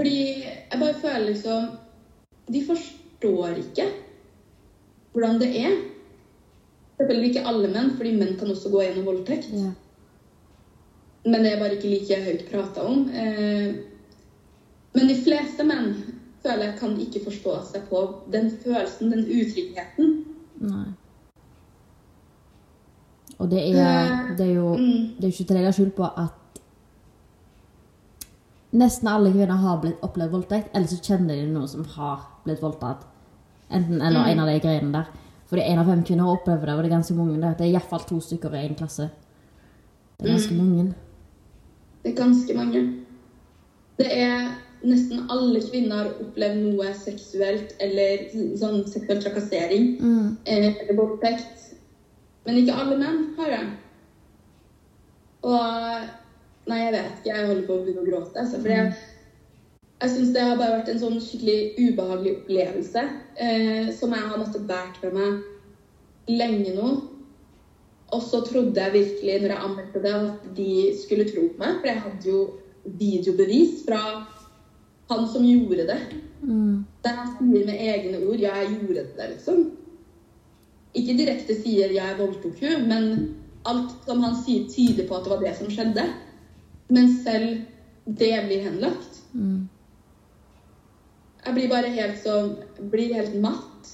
Fordi 0.00 0.20
jeg 0.40 0.80
bare 0.80 0.94
føler 0.96 1.26
liksom 1.28 1.66
De 2.48 2.62
forstår 2.64 3.58
ikke 3.60 3.84
hvordan 5.12 5.40
det 5.42 5.48
er. 5.60 5.72
Selvfølgelig 6.96 7.28
ikke 7.28 7.48
alle 7.50 7.68
menn, 7.68 7.90
fordi 7.98 8.12
menn 8.16 8.36
kan 8.38 8.50
også 8.52 8.70
gå 8.70 8.84
gjennom 8.84 9.08
voldtekt. 9.08 9.48
Ja. 9.52 9.72
Men 11.26 11.44
det 11.44 11.52
er 11.52 11.58
bare 11.58 11.74
ikke 11.76 11.90
like 11.90 12.18
høyt 12.24 12.44
prata 12.48 12.84
om. 12.86 13.08
Eh, 13.10 13.74
men 14.94 15.10
de 15.10 15.16
fleste 15.18 15.66
menn 15.66 15.92
føler 16.44 16.70
jeg 16.70 16.78
kan 16.78 16.96
ikke 17.02 17.24
forstå 17.26 17.56
seg 17.72 17.90
på 17.90 18.04
den 18.32 18.48
følelsen, 18.62 19.12
den 19.12 19.26
utryggheten. 19.26 20.14
Nei. 20.62 20.86
Og 23.40 23.50
det 23.50 23.66
er, 23.72 24.34
det 24.38 24.46
er 24.46 24.54
jo 24.54 24.76
Mm. 24.76 25.16
Det 25.16 25.24
er 25.24 25.32
ikke 25.32 25.44
til 25.44 25.56
å 25.56 25.58
legge 25.58 25.72
skjul 25.72 25.90
på 25.96 26.08
at 26.08 26.39
nesten 28.72 29.08
alle 29.08 29.32
kvinner 29.32 29.56
har 29.58 29.80
blitt 29.82 30.00
opplevd 30.02 30.30
voldtekt, 30.30 30.68
eller 30.74 30.86
så 30.86 31.00
kjenner 31.02 31.34
de 31.40 31.46
noen 31.52 31.68
som 31.68 31.84
har 31.96 32.20
blitt 32.44 32.60
voldtatt. 32.62 33.04
Enten 33.70 34.00
eller 34.02 34.20
Mm. 34.20 34.30
en 34.30 34.38
av 34.40 34.46
de 34.46 34.60
greiene 34.60 34.92
der. 34.92 35.06
Fordi 35.48 35.62
én 35.62 35.78
av 35.78 35.86
fem 35.86 36.02
kvinner 36.04 36.24
opplever 36.26 36.66
det, 36.66 36.74
og 36.74 36.82
det 36.82 36.92
er 36.92 36.96
ganske 36.96 37.14
mange. 37.14 37.40
Det 37.40 37.58
Det 37.58 37.66
er 37.66 37.72
iallfall 37.72 38.00
to 38.06 38.20
stykker 38.20 38.54
i 38.54 38.68
én 38.68 38.76
klasse. 38.76 39.10
Det 40.18 40.28
er 40.28 40.32
ganske 40.32 40.54
mange. 40.54 40.94
Det 42.04 42.12
er 42.18 42.22
ganske 42.24 42.54
mange. 42.56 43.04
Det 43.98 44.06
er 44.18 44.48
nesten 44.84 45.26
alle 45.30 45.60
kvinner 45.60 45.96
har 45.96 46.10
opplevd 46.20 46.56
noe 46.76 46.94
seksuelt 46.94 47.74
eller 47.80 48.28
sånn 48.56 48.86
seksuell 48.88 49.20
trakassering 49.22 50.00
Mm. 50.00 50.36
eh, 50.46 50.74
eller 50.80 50.94
voldtekt. 50.96 51.74
Men 52.46 52.54
ikke 52.56 52.74
alle 52.74 52.96
menn 52.96 53.34
har 53.36 53.50
det. 53.50 53.68
Og 55.42 56.08
Nei, 56.70 56.84
jeg 56.86 56.94
vet 56.94 57.14
ikke. 57.18 57.30
Jeg 57.34 57.48
holder 57.48 57.66
på 57.66 57.76
å 57.76 57.84
begynne 57.84 58.04
å 58.04 58.08
gråte. 58.08 58.42
Altså, 58.42 58.60
for 58.62 58.72
jeg, 58.72 58.92
jeg 60.00 60.12
syns 60.14 60.34
det 60.36 60.44
har 60.46 60.58
bare 60.60 60.78
vært 60.78 60.90
en 60.92 61.02
sånn 61.02 61.22
skikkelig 61.22 61.88
ubehagelig 61.90 62.34
opplevelse 62.38 63.06
eh, 63.36 63.88
som 63.96 64.14
jeg 64.16 64.28
har 64.30 64.40
måttet 64.40 64.68
bært 64.68 65.00
med 65.04 65.16
meg 65.18 66.36
lenge 66.40 66.74
nå. 66.76 66.90
Og 68.10 68.22
så 68.26 68.40
trodde 68.46 68.80
jeg 68.80 68.94
virkelig, 68.94 69.36
når 69.42 69.52
jeg 69.54 69.64
anmeldte 69.66 70.02
det, 70.02 70.14
at 70.14 70.46
de 70.56 70.70
skulle 70.98 71.26
tro 71.28 71.46
på 71.50 71.62
meg. 71.62 71.76
For 71.80 71.90
jeg 71.90 72.04
hadde 72.06 72.30
jo 72.30 72.40
videobevis 73.00 73.84
fra 73.86 74.00
han 75.10 75.28
som 75.30 75.44
gjorde 75.46 75.86
det. 75.90 75.98
Mm. 76.42 76.86
Der 77.04 77.20
han 77.20 77.36
sier 77.36 77.66
med 77.66 77.76
egne 77.76 78.22
ord 78.24 78.40
'ja, 78.40 78.54
jeg 78.62 78.78
gjorde 78.80 79.04
det', 79.16 79.30
liksom. 79.34 79.70
Ikke 80.94 81.18
direkte 81.18 81.54
sier 81.62 81.92
'jeg 81.92 82.18
voldtok 82.18 82.58
henne', 82.62 82.88
men 82.88 83.34
alt 83.64 83.92
som 84.06 84.22
han 84.22 84.36
sier, 84.36 84.66
tyder 84.70 85.06
på 85.08 85.14
at 85.14 85.24
det 85.24 85.30
var 85.30 85.42
det 85.44 85.56
som 85.56 85.70
skjedde. 85.70 86.04
Men 86.90 87.12
selv 87.22 87.60
det 88.04 88.34
blir 88.46 88.64
henlagt. 88.66 89.20
Mm. 89.32 89.68
Jeg 91.40 91.56
blir 91.56 91.70
bare 91.70 91.90
helt 91.94 92.18
sånn 92.20 92.56
Blir 92.92 93.14
helt 93.16 93.36
matt. 93.40 93.92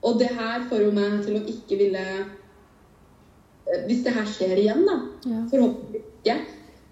Og 0.00 0.16
det 0.20 0.30
her 0.32 0.64
får 0.70 0.86
jo 0.86 0.94
meg 0.96 1.18
til 1.26 1.36
å 1.36 1.42
ikke 1.52 1.76
ville 1.82 2.04
eh, 2.16 3.82
Hvis 3.86 4.00
det 4.06 4.14
her 4.16 4.26
skjer 4.28 4.56
igjen, 4.62 4.86
da. 4.88 4.96
Ja. 5.28 5.42
Forhåpentligvis 5.52 6.08
ikke. 6.22 6.38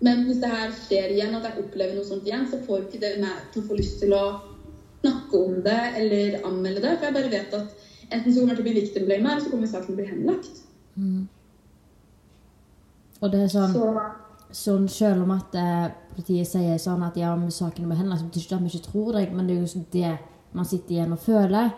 Men 0.04 0.22
hvis 0.28 0.42
det 0.42 0.52
her 0.52 0.74
skjer 0.76 1.14
igjen, 1.16 1.34
at 1.34 1.48
jeg 1.48 1.64
opplever 1.64 1.96
noe 1.96 2.06
sånt 2.06 2.28
igjen, 2.28 2.44
så 2.50 2.60
får 2.66 2.84
ikke 2.86 3.00
det 3.02 3.16
meg 3.22 3.48
til 3.54 3.64
å 3.64 3.70
få 3.70 3.78
lyst 3.80 3.98
til 4.02 4.14
å 4.14 4.22
snakke 5.00 5.40
om 5.40 5.56
det 5.64 5.80
eller 5.98 6.38
anmelde 6.44 6.84
det. 6.84 6.92
For 6.98 7.08
jeg 7.08 7.16
bare 7.16 7.32
vet 7.32 7.56
at 7.58 7.88
enten 8.12 8.30
så 8.30 8.44
kommer 8.44 8.54
det 8.54 8.60
til 8.60 8.62
å 8.62 8.68
bli 8.68 8.76
victim 8.78 9.08
blame, 9.08 9.32
eller 9.32 9.42
så 9.42 9.50
kommer 9.50 9.72
saken 9.72 9.88
til 9.88 9.96
å 9.96 9.98
bli 9.98 10.06
henlagt. 10.12 10.62
Mm. 10.94 11.26
Og 13.18 13.32
det 13.32 13.42
er 13.42 13.50
sånn 13.50 13.74
Så 13.74 13.90
Sånn 14.54 14.86
selv 14.88 15.26
om 15.26 15.34
at 15.34 15.56
eh, 15.60 15.88
politiet 16.14 16.48
sier 16.48 16.78
sånn 16.80 17.02
at 17.04 17.18
ja, 17.20 17.34
men 17.36 17.52
saken 17.52 17.88
må 17.88 17.98
henlagt, 17.98 18.22
så 18.22 18.30
betyr 18.30 18.46
ikke 18.46 18.56
at 18.56 18.64
vi 18.64 18.72
ikke 18.72 18.90
tror 18.90 19.10
deg, 19.18 19.34
men 19.34 19.48
det 19.48 19.56
er 19.56 19.60
jo 19.60 19.72
sånn 19.74 19.90
det 19.92 20.14
man 20.56 20.68
sitter 20.68 20.96
igjen 20.96 21.12
og 21.12 21.20
føler. 21.20 21.74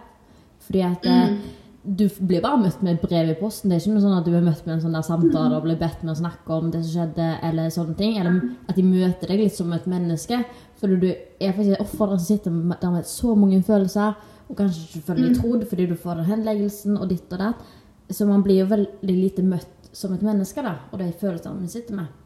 Fordi 0.67 0.85
at 0.87 1.09
eh, 1.11 1.35
du 1.83 2.05
blir 2.21 2.43
bare 2.45 2.61
møtt 2.61 2.83
med 2.85 2.99
et 2.99 3.03
brev 3.03 3.33
i 3.33 3.39
posten. 3.41 3.71
Det 3.71 3.79
er 3.79 3.83
ikke 3.83 3.95
noe 3.95 4.05
sånn 4.05 4.17
at 4.19 4.27
du 4.27 4.33
blir 4.35 4.45
møtt 4.45 4.67
med 4.67 4.75
en 4.77 4.83
sånn 4.85 4.97
der 4.99 5.07
samtale 5.07 5.57
og 5.57 5.65
blir 5.65 5.79
bedt 5.81 6.03
med 6.05 6.13
å 6.13 6.19
snakke 6.21 6.59
om 6.59 6.69
det 6.73 6.83
som 6.85 6.93
skjedde, 6.93 7.29
eller 7.49 7.73
sånne 7.73 7.97
ting. 7.99 8.19
Eller 8.21 8.37
at 8.69 8.77
de 8.77 8.85
møter 8.85 9.33
deg 9.33 9.43
litt 9.47 9.57
som 9.57 9.73
et 9.75 9.89
menneske. 9.91 10.43
Fordi 10.81 11.01
du 11.01 11.09
er 11.11 11.57
faktisk 11.57 11.83
offer 11.87 12.15
som 12.15 12.23
sitter 12.27 12.55
med, 12.55 12.85
med 12.85 13.09
så 13.09 13.35
mange 13.37 13.63
følelser, 13.65 14.15
og 14.51 14.59
kanskje 14.59 14.87
ikke 14.87 15.07
føler 15.09 15.29
deg 15.29 15.37
trodd 15.39 15.67
fordi 15.71 15.85
du 15.87 15.99
får 15.99 16.21
den 16.21 16.31
henleggelsen 16.33 16.97
og 16.99 17.11
ditt 17.13 17.33
og 17.33 17.43
datt. 17.43 17.69
Så 18.11 18.27
man 18.27 18.43
blir 18.45 18.65
jo 18.65 18.71
veldig 18.71 19.17
lite 19.17 19.45
møtt 19.47 19.91
som 19.95 20.13
et 20.15 20.25
menneske, 20.27 20.63
da, 20.63 20.77
og 20.91 20.99
de 21.01 21.13
følelsene 21.21 21.63
man 21.63 21.71
sitter 21.71 21.97
med. 21.99 22.20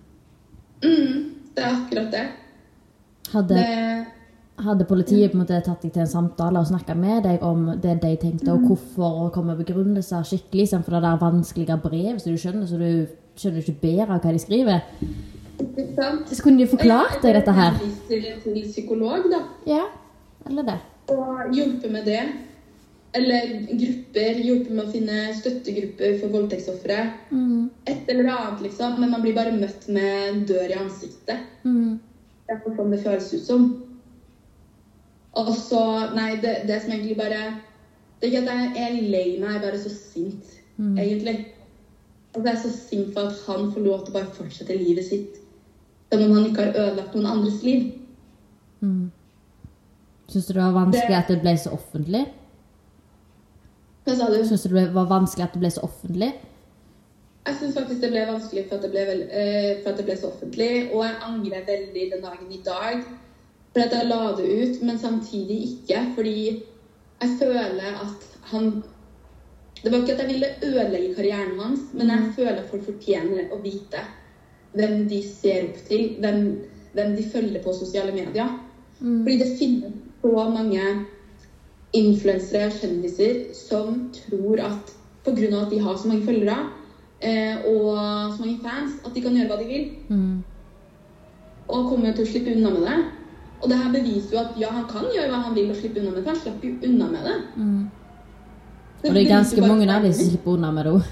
Mm, 0.82 1.20
det 1.54 1.64
er 1.64 1.70
akkurat 1.70 2.10
det. 2.12 2.24
Hadde, 3.32 3.54
det 3.54 4.64
hadde 4.64 4.86
politiet 4.86 5.32
på 5.32 5.38
en 5.38 5.42
måte 5.42 5.58
tatt 5.66 5.82
deg 5.82 5.92
til 5.94 6.04
en 6.04 6.10
samtale 6.10 6.60
og 6.60 6.68
snakka 6.68 6.94
med 6.98 7.24
deg 7.26 7.42
om 7.42 7.66
det 7.82 7.96
de 8.02 8.14
tenkte, 8.22 8.52
og 8.52 8.68
hvorfor, 8.68 9.20
og 9.24 9.32
komme 9.34 9.54
med 9.54 9.64
begrunnelser 9.64 10.26
skikkelig, 10.26 10.68
istedenfor 10.68 10.96
det 10.96 11.02
der 11.06 11.20
vanskelige 11.22 11.78
brev, 11.82 12.18
så 12.18 12.30
du 12.30 12.38
skjønner, 12.38 12.66
så 12.70 12.78
du 12.78 13.06
skjønner 13.40 13.64
ikke 13.64 13.80
bedre 13.82 14.08
av 14.14 14.22
hva 14.22 14.34
de 14.34 14.42
skriver, 14.42 14.80
så 16.30 16.42
kunne 16.42 16.62
de 16.62 16.70
forklart 16.70 17.20
deg 17.22 17.38
dette 17.38 17.54
her. 17.54 17.78
Jeg 17.82 17.92
til, 18.08 18.26
til 18.44 18.64
psykolog, 18.70 19.26
da. 19.32 19.42
Ja, 19.66 19.84
eller 20.48 20.66
det. 20.70 20.80
Og 21.14 21.54
hjulpet 21.54 21.92
med 21.92 22.06
det. 22.08 22.22
Eller 23.14 23.52
grupper. 23.78 24.40
hjulpet 24.42 24.70
med 24.74 24.84
å 24.84 24.90
finne 24.90 25.18
støttegrupper 25.38 26.16
for 26.20 26.32
voldtektsofre. 26.34 26.96
Mm, 27.30 27.70
Et 27.86 28.08
eller 28.10 28.28
annet, 28.32 28.62
liksom. 28.62 28.96
Men 29.00 29.10
man 29.10 29.22
blir 29.22 29.34
bare 29.36 29.52
møtt 29.54 29.88
med 29.88 30.28
en 30.28 30.44
dør 30.48 30.70
i 30.70 30.78
ansiktet. 30.78 31.38
mm, 31.64 31.98
Det 32.48 32.56
er 32.56 32.76
sånn 32.76 32.90
det 32.90 33.02
føles 33.04 33.32
ut 33.34 33.46
som. 33.46 33.68
Og 35.34 35.48
så 35.54 36.14
Nei, 36.14 36.36
det, 36.42 36.66
det 36.66 36.82
som 36.82 36.92
egentlig 36.92 37.16
bare 37.16 37.54
Det 38.20 38.28
er 38.28 38.32
ikke 38.32 38.50
at 38.50 38.76
jeg 38.76 38.82
er 38.86 39.02
lei 39.10 39.38
meg, 39.40 39.48
jeg 39.50 39.56
er 39.56 39.64
bare 39.70 39.78
så 39.78 39.90
sint, 39.90 40.44
Mm. 40.78 40.96
egentlig. 40.98 41.46
Og 42.34 42.44
jeg 42.44 42.54
er 42.54 42.58
så 42.58 42.70
sint 42.72 43.12
for 43.14 43.20
at 43.28 43.36
han 43.46 43.72
får 43.72 43.80
lov 43.84 44.04
til 44.04 44.14
å 44.14 44.18
bare 44.18 44.34
fortsette 44.34 44.74
livet 44.78 45.04
sitt 45.06 45.36
som 46.12 46.22
om 46.22 46.32
han 46.32 46.46
ikke 46.50 46.64
har 46.64 46.72
ødelagt 46.74 47.14
noen 47.14 47.26
andres 47.26 47.62
liv. 47.62 47.92
mm. 48.82 49.10
Syns 50.28 50.46
du 50.46 50.52
det 50.52 50.62
var 50.62 50.72
vanskelig 50.86 51.14
at 51.16 51.28
det 51.28 51.40
ble 51.42 51.52
så 51.56 51.70
offentlig? 51.70 52.26
Hva 54.04 54.16
sa 54.18 54.28
du? 54.28 54.40
Syns 54.44 54.66
du 54.66 54.74
det 54.74 54.90
var 54.92 55.08
vanskelig 55.08 55.46
at 55.46 55.54
det 55.56 55.62
ble 55.62 55.70
så 55.72 55.84
offentlig? 55.86 56.34
Jeg 57.44 57.56
syns 57.58 57.76
faktisk 57.76 58.00
det 58.00 58.10
ble 58.12 58.24
vanskelig 58.28 58.64
for 58.68 58.78
at 58.78 58.84
det 58.86 58.90
ble, 58.92 59.04
vel, 59.08 59.22
eh, 59.28 59.70
for 59.82 59.92
at 59.92 60.00
det 60.00 60.06
ble 60.08 60.16
så 60.20 60.30
offentlig. 60.30 60.70
Og 60.92 61.04
jeg 61.04 61.20
angrer 61.28 61.68
veldig 61.68 62.04
den 62.12 62.24
dagen 62.24 62.52
i 62.52 62.60
dag 62.64 63.04
for 63.74 63.84
at 63.84 63.96
jeg 63.96 64.08
la 64.08 64.20
det 64.38 64.48
ut, 64.48 64.82
men 64.86 65.00
samtidig 65.00 65.58
ikke. 65.68 66.02
Fordi 66.16 66.36
jeg 66.54 67.38
føler 67.40 68.00
at 68.04 68.28
han 68.52 68.82
Det 69.84 69.92
var 69.92 69.98
ikke 70.00 70.12
at 70.14 70.20
jeg 70.22 70.32
ville 70.32 70.46
ødelegge 70.64 71.14
karrieren 71.14 71.58
hans, 71.60 71.80
men 71.92 72.08
jeg 72.08 72.30
føler 72.36 72.60
at 72.62 72.70
folk 72.70 72.86
fortjener 72.86 73.50
å 73.52 73.58
vite 73.60 74.00
hvem 74.72 75.02
de 75.10 75.18
ser 75.28 75.66
opp 75.66 75.82
til, 75.88 76.14
hvem, 76.22 76.38
hvem 76.94 77.10
de 77.18 77.24
følger 77.28 77.60
på 77.62 77.74
sosiale 77.76 78.14
medier. 78.14 78.48
Fordi 78.98 79.34
det 79.42 79.58
finnes 79.58 79.92
så 80.22 80.46
mange 80.54 80.86
influensere 81.94 82.70
kjendiser 82.74 83.54
som 83.54 84.08
tror 84.12 84.60
at 84.60 84.94
pga. 85.24 85.60
at 85.62 85.70
de 85.70 85.78
har 85.80 85.96
så 85.96 86.08
mange 86.08 86.26
følgere 86.26 86.58
eh, 87.22 87.56
og 87.66 87.96
så 88.34 88.40
mange 88.40 88.58
fans, 88.62 88.98
at 89.04 89.14
de 89.14 89.22
kan 89.22 89.36
gjøre 89.36 89.48
hva 89.48 89.58
de 89.62 89.68
vil. 89.68 89.90
Mm. 90.08 90.42
Og 91.68 91.90
kommer 91.90 92.12
til 92.12 92.26
å 92.26 92.30
slippe 92.30 92.54
unna 92.56 92.70
med 92.70 92.86
det. 92.88 92.96
Og 93.62 93.70
det 93.70 93.78
her 93.80 93.92
beviser 93.92 94.34
jo 94.36 94.40
at 94.42 94.56
ja, 94.60 94.70
han 94.74 94.88
kan 94.90 95.06
gjøre 95.14 95.30
hva 95.30 95.42
han 95.46 95.54
vil 95.56 95.70
og 95.72 95.76
slippe 95.78 96.00
unna 96.00 96.10
med 96.10 96.18
det, 96.18 96.24
for 96.24 96.34
han 96.34 96.42
slapp 96.42 96.64
jo 96.64 96.72
unna 96.90 97.10
med 97.12 97.28
det. 97.28 97.36
Mm. 97.56 97.84
Det 99.02 99.10
Og 99.10 99.14
det 99.14 99.22
er 99.22 99.30
ganske 99.30 99.60
mange 99.60 99.88
av 99.92 100.02
de 100.02 100.12
som 100.12 100.28
slipper 100.28 100.58
unna 100.58 100.72
med 100.72 100.84
det 100.84 100.92
òg. 100.98 101.08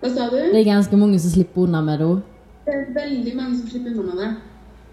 Hva 0.00 0.10
sa 0.14 0.26
du? 0.30 0.36
Det 0.38 0.58
er 0.60 0.66
ganske 0.66 0.96
mange 0.96 1.20
som 1.22 1.32
slipper 1.36 1.66
unna 1.66 1.82
med 1.82 2.02
det 2.02 2.08
òg. 2.10 2.20
Det 2.66 2.74
er 2.74 2.84
veldig 2.96 3.36
mange 3.36 3.58
som 3.60 3.70
slipper 3.70 3.94
unna 3.94 4.14
med 4.14 4.22
det. 4.24 4.32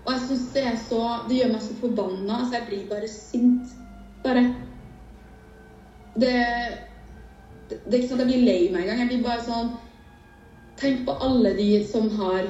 Og 0.04 0.12
jeg 0.14 0.22
synes 0.28 0.46
det 0.54 0.64
er 0.68 0.78
så 0.90 1.02
Det 1.30 1.38
gjør 1.38 1.52
meg 1.54 1.62
så 1.64 1.76
forbanna. 1.80 2.40
Altså, 2.40 2.54
jeg 2.58 2.64
blir 2.68 2.86
bare 2.90 3.10
sint. 3.10 3.76
Bare. 4.24 4.44
Det 6.20 6.36
Det, 7.70 7.80
det 7.86 7.94
er 7.94 8.00
ikke 8.02 8.12
sånn 8.12 8.22
at 8.22 8.28
jeg 8.28 8.32
blir 8.34 8.46
lei 8.46 8.62
meg 8.74 8.84
engang. 8.84 9.02
Jeg 9.04 9.12
blir 9.14 9.26
bare 9.26 9.46
sånn 9.48 9.74
Tenk 10.78 11.04
på 11.06 11.14
alle 11.22 11.54
de 11.58 11.68
som 11.86 12.10
har 12.18 12.48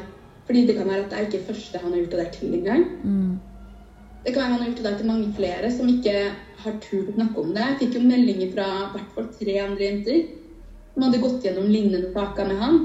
Fordi 0.47 0.65
det 0.67 0.75
kan 0.77 0.87
være 0.87 1.05
at 1.05 1.09
det 1.11 1.17
er 1.17 1.27
ikke 1.27 1.47
første 1.47 1.79
han 1.79 1.91
har 1.91 1.99
gjort 2.01 2.13
det 2.15 2.19
der 2.19 2.31
til 2.35 2.53
engang. 2.57 2.85
Mm. 3.03 3.33
Det 4.23 4.31
kan 4.33 4.41
være 4.41 4.51
han 4.51 4.61
har 4.61 4.67
gjort 4.69 4.79
det 4.79 4.85
der 4.87 4.97
til 4.99 5.07
mange 5.07 5.29
flere 5.35 5.71
som 5.71 5.89
ikke 5.91 6.15
har 6.63 6.77
turt 6.83 7.11
å 7.11 7.15
snakke 7.15 7.39
om 7.43 7.53
det. 7.55 7.63
Jeg 7.69 7.79
fikk 7.81 7.97
jo 7.97 8.03
meldinger 8.07 8.51
fra 8.51 8.67
i 8.83 8.89
hvert 8.93 9.13
fall 9.15 9.29
tre 9.37 9.55
andre 9.63 9.87
jenter 9.87 10.19
som 10.93 11.05
hadde 11.07 11.21
gått 11.23 11.43
gjennom 11.47 11.69
lignende 11.71 12.11
saker 12.13 12.47
med 12.47 12.59
han, 12.59 12.77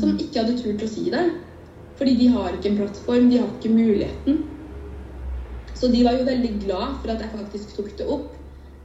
som 0.00 0.14
ikke 0.16 0.40
hadde 0.40 0.56
turt 0.58 0.82
å 0.86 0.88
si 0.90 1.10
det. 1.12 1.22
Fordi 1.98 2.14
de 2.16 2.28
har 2.32 2.56
ikke 2.56 2.70
en 2.70 2.78
plattform, 2.78 3.28
de 3.28 3.38
har 3.42 3.50
ikke 3.52 3.72
muligheten. 3.74 4.38
Så 5.76 5.90
de 5.92 6.02
var 6.06 6.16
jo 6.16 6.26
veldig 6.26 6.52
glad 6.64 6.96
for 7.02 7.12
at 7.12 7.22
jeg 7.22 7.34
faktisk 7.34 7.74
tok 7.76 7.92
det 7.98 8.06
opp. 8.16 8.39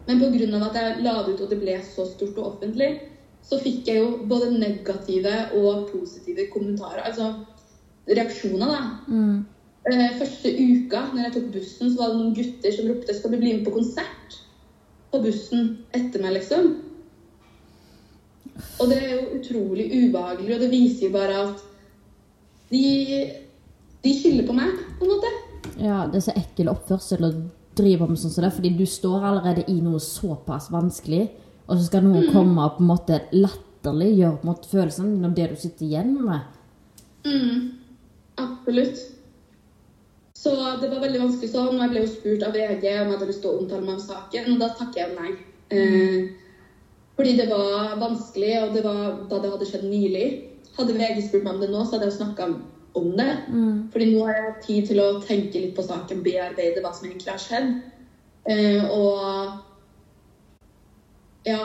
Men 0.07 0.21
pga. 0.21 0.59
at 0.65 0.75
jeg 0.77 1.03
la 1.03 1.15
det 1.25 1.33
ut 1.33 1.41
og 1.41 1.49
det 1.49 1.59
ble 1.59 1.75
så 1.81 2.05
stort 2.05 2.37
og 2.37 2.47
offentlig, 2.53 2.91
så 3.45 3.59
fikk 3.61 3.87
jeg 3.87 4.01
jo 4.01 4.25
både 4.29 4.53
negative 4.53 5.33
og 5.57 5.89
positive 5.91 6.47
kommentarer. 6.53 7.01
Altså 7.05 7.33
reaksjoner, 8.09 8.69
da. 8.69 8.81
Mm. 9.07 9.45
Eh, 9.85 10.17
første 10.17 10.49
uka 10.49 11.01
når 11.13 11.23
jeg 11.23 11.33
tok 11.35 11.51
bussen, 11.53 11.91
så 11.91 11.99
var 11.99 12.11
det 12.11 12.19
noen 12.21 12.35
gutter 12.37 12.71
som 12.71 12.87
ropte 12.89 13.13
'Skal 13.13 13.31
du 13.31 13.37
bli 13.37 13.53
med 13.53 13.65
på 13.65 13.71
konsert?' 13.71 14.41
på 15.11 15.21
bussen 15.23 15.77
etter 15.95 16.21
meg, 16.23 16.33
liksom. 16.33 16.75
Og 18.79 18.89
det 18.89 18.97
er 18.97 19.11
jo 19.13 19.39
utrolig 19.39 19.85
ubehagelig, 19.91 20.55
og 20.55 20.61
det 20.63 20.71
viser 20.71 21.07
jo 21.07 21.11
bare 21.13 21.35
at 21.43 21.63
de, 22.71 22.83
de 24.03 24.13
skylder 24.19 24.47
på 24.47 24.55
meg, 24.57 24.71
på 24.99 25.05
en 25.05 25.13
måte. 25.13 25.31
Ja, 25.79 26.05
det 26.11 26.19
er 26.19 26.25
så 26.27 26.35
ekkel 26.39 26.71
oppførsel 26.71 27.27
å 27.27 27.31
drive 27.77 28.07
med 28.09 28.19
sånn 28.19 28.33
som 28.33 28.45
det, 28.45 28.53
fordi 28.55 28.73
du 28.77 28.85
står 28.89 29.25
allerede 29.31 29.65
i 29.71 29.79
noe 29.83 30.01
såpass 30.03 30.69
vanskelig, 30.73 31.27
og 31.65 31.77
så 31.77 31.87
skal 31.87 32.05
noen 32.05 32.29
komme 32.33 32.61
og 32.61 32.77
på 32.77 32.85
en 32.85 32.91
måte 32.91 33.21
latterliggjøre 33.33 34.37
på 34.39 34.45
en 34.45 34.51
måte 34.51 34.71
følelsen 34.71 35.35
det 35.37 35.49
du 35.51 35.57
sitter 35.59 35.87
igjen 35.87 36.13
med. 36.25 36.45
Mm, 37.25 37.59
absolutt. 38.41 39.01
Så 40.45 40.51
det 40.81 40.91
var 40.91 41.01
veldig 41.01 41.23
vanskelig 41.23 41.49
sånn. 41.49 41.79
Jeg 41.81 41.89
ble 41.89 42.01
jo 42.03 42.09
spurt 42.11 42.43
av 42.45 42.53
VG 42.53 42.83
om 42.85 43.07
jeg 43.09 43.13
hadde 43.15 43.29
lyst 43.31 43.41
til 43.41 43.49
å 43.49 43.61
omtale 43.63 43.85
meg 43.85 43.95
om 43.95 44.03
saken, 44.03 44.49
og 44.53 44.59
da 44.61 44.67
takker 44.77 45.01
jeg 45.01 45.15
nei. 45.15 45.31
Eh, 45.73 46.27
fordi 47.17 47.33
det 47.39 47.47
var 47.49 47.95
vanskelig, 47.97 48.51
og 48.61 48.75
det 48.75 48.83
var 48.85 48.99
da 49.31 49.39
det 49.41 49.51
hadde 49.55 49.69
skjedd 49.71 49.87
nylig. 49.89 50.27
Hadde 50.75 50.97
VG 50.99 51.23
spurt 51.25 51.47
meg 51.47 51.55
om 51.55 51.63
det 51.63 51.71
nå, 51.71 51.81
så 51.81 51.95
hadde 51.95 52.11
jeg 52.11 52.17
snakka 52.19 52.49
om 52.95 53.11
det. 53.17 53.31
Mm. 53.47 53.89
Fordi 53.93 54.05
nå 54.11 54.25
har 54.27 54.35
jeg 54.39 54.63
tid 54.65 54.87
til 54.91 55.01
å 55.03 55.07
tenke 55.23 55.61
litt 55.61 55.75
på 55.77 55.85
saken, 55.85 56.23
bearbeide 56.25 56.83
hva 56.83 56.91
som 56.95 57.07
egentlig 57.07 57.33
har 57.33 57.41
skjedd. 57.41 57.69
Eh, 58.49 58.83
og 58.93 59.15
ja. 61.49 61.61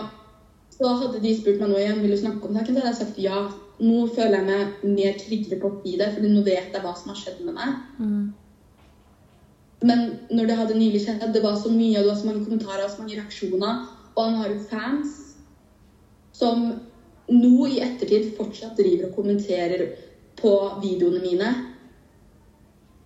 Så 0.81 0.89
hadde 0.97 1.21
de 1.21 1.35
spurt 1.37 1.61
meg 1.61 1.69
nå 1.69 1.77
igjen 1.77 2.01
vil 2.01 2.15
du 2.15 2.19
snakke 2.21 2.49
om 2.49 2.57
saken, 2.57 2.75
så 2.75 2.81
hadde 2.81 2.93
jeg 2.93 3.01
sagt 3.03 3.19
ja. 3.21 3.41
Nå 3.81 4.05
føler 4.13 4.37
jeg 4.39 4.49
meg 4.49 4.85
mer 4.99 5.15
tryggere 5.21 5.61
på 5.61 5.71
å 5.71 5.79
si 5.81 5.97
det, 6.01 6.11
fordi 6.15 6.29
nå 6.35 6.43
vet 6.45 6.75
jeg 6.75 6.85
hva 6.85 6.93
som 6.97 7.13
har 7.13 7.19
skjedd 7.21 7.41
med 7.47 7.57
meg. 7.57 7.71
Mm. 8.01 8.25
Men 9.89 10.05
når 10.29 10.51
det 10.51 10.59
hadde 10.59 10.77
nylig 10.77 11.01
skjedd, 11.05 11.25
det 11.33 11.43
var 11.45 11.57
så 11.57 11.73
mye, 11.73 11.97
og 11.97 12.05
det 12.05 12.13
var 12.13 12.21
så 12.21 12.29
mange 12.29 12.45
kommentarer 12.45 12.85
og 12.85 12.93
så 12.93 13.01
mange 13.01 13.17
reaksjoner, 13.17 13.75
og 14.11 14.21
han 14.21 14.37
har 14.37 14.53
jo 14.53 14.59
fans 14.69 15.17
som 16.37 16.67
nå 17.31 17.57
i 17.71 17.81
ettertid 17.85 18.33
fortsatt 18.37 18.77
driver 18.79 19.09
og 19.09 19.17
kommenterer 19.21 19.87
på 20.43 20.53
videoene 20.83 21.23
mine. 21.25 21.51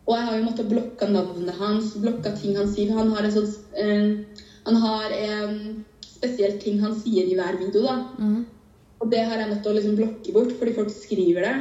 Og 0.05 0.17
jeg 0.17 0.27
har 0.27 0.37
jo 0.39 0.47
måttet 0.47 0.71
blokke 0.71 1.09
navnet 1.09 1.57
hans, 1.59 1.95
blokka 2.01 2.35
ting 2.37 2.59
han 2.59 2.69
sier. 2.71 2.93
Han 2.97 3.13
har 3.15 3.25
en 3.25 3.35
sånn 3.35 3.49
eh, 3.81 4.43
Han 4.65 4.77
har 4.81 5.13
en 5.13 5.57
spesiell 6.05 6.59
ting 6.61 6.79
han 6.81 6.95
sier 6.97 7.29
i 7.29 7.37
hver 7.37 7.59
video, 7.61 7.83
da. 7.85 7.97
Mm. 8.19 8.45
Og 9.03 9.11
det 9.13 9.25
har 9.29 9.41
jeg 9.41 9.51
måttet 9.51 9.77
liksom 9.77 9.97
blokke 9.99 10.33
bort, 10.33 10.53
fordi 10.59 10.77
folk 10.77 10.93
skriver 10.93 11.45
det. 11.45 11.57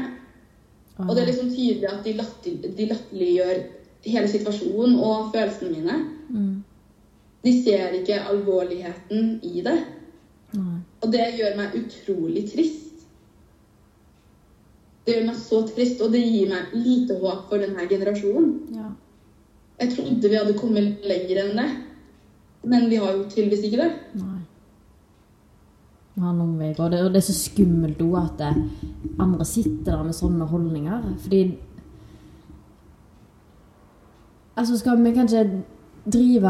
Og 1.04 1.16
det 1.16 1.24
er 1.24 1.32
liksom 1.32 1.50
tydelig 1.50 1.90
at 1.90 2.04
de 2.06 2.14
latter- 2.14 2.76
de 2.78 2.86
latterliggjør 2.92 3.64
hele 4.06 4.30
situasjonen 4.30 5.00
og 5.00 5.34
følelsene 5.34 5.72
mine. 5.74 5.98
Mm. 6.30 6.64
De 7.44 7.54
ser 7.64 7.98
ikke 7.98 8.22
alvorligheten 8.30 9.40
i 9.44 9.62
det. 9.66 9.78
Nei. 10.54 10.80
Og 11.02 11.12
det 11.12 11.26
gjør 11.40 11.58
meg 11.58 11.76
utrolig 11.82 12.46
trist. 12.54 12.93
Det 15.04 15.16
gjør 15.16 15.26
meg 15.28 15.40
så 15.40 15.62
trist, 15.68 16.02
og 16.02 16.14
det 16.14 16.22
gir 16.24 16.52
meg 16.52 16.76
lite 16.78 17.18
håp 17.20 17.50
for 17.50 17.60
denne 17.60 17.88
generasjonen. 17.90 18.54
Ja. 18.76 18.92
Jeg 19.82 19.96
trodde 19.96 20.30
vi 20.30 20.38
hadde 20.40 20.56
kommet 20.56 21.04
lenger 21.04 21.42
enn 21.44 21.60
det, 21.60 21.70
men 22.72 22.88
vi 22.92 23.02
har 23.02 23.12
jo 23.12 23.26
tydeligvis 23.28 23.66
ikke 23.68 23.82
det. 23.82 23.92
Nei. 24.22 24.40
Vi 26.14 26.22
har 26.22 26.34
noen 26.38 26.56
veier, 26.60 26.76
gå. 26.78 26.88
Det, 26.94 27.02
og 27.04 27.12
det 27.12 27.20
er 27.24 27.26
så 27.26 27.36
skummelt 27.36 28.02
òg 28.06 28.18
at 28.22 28.42
det, 28.44 28.52
andre 29.20 29.46
sitter 29.50 29.96
der 29.96 30.04
med 30.08 30.18
sånne 30.18 30.50
holdninger. 30.50 31.14
Fordi 31.26 31.44
Altså, 34.54 34.78
skal 34.78 35.00
vi 35.02 35.12
kanskje 35.16 35.64
drive 36.14 36.50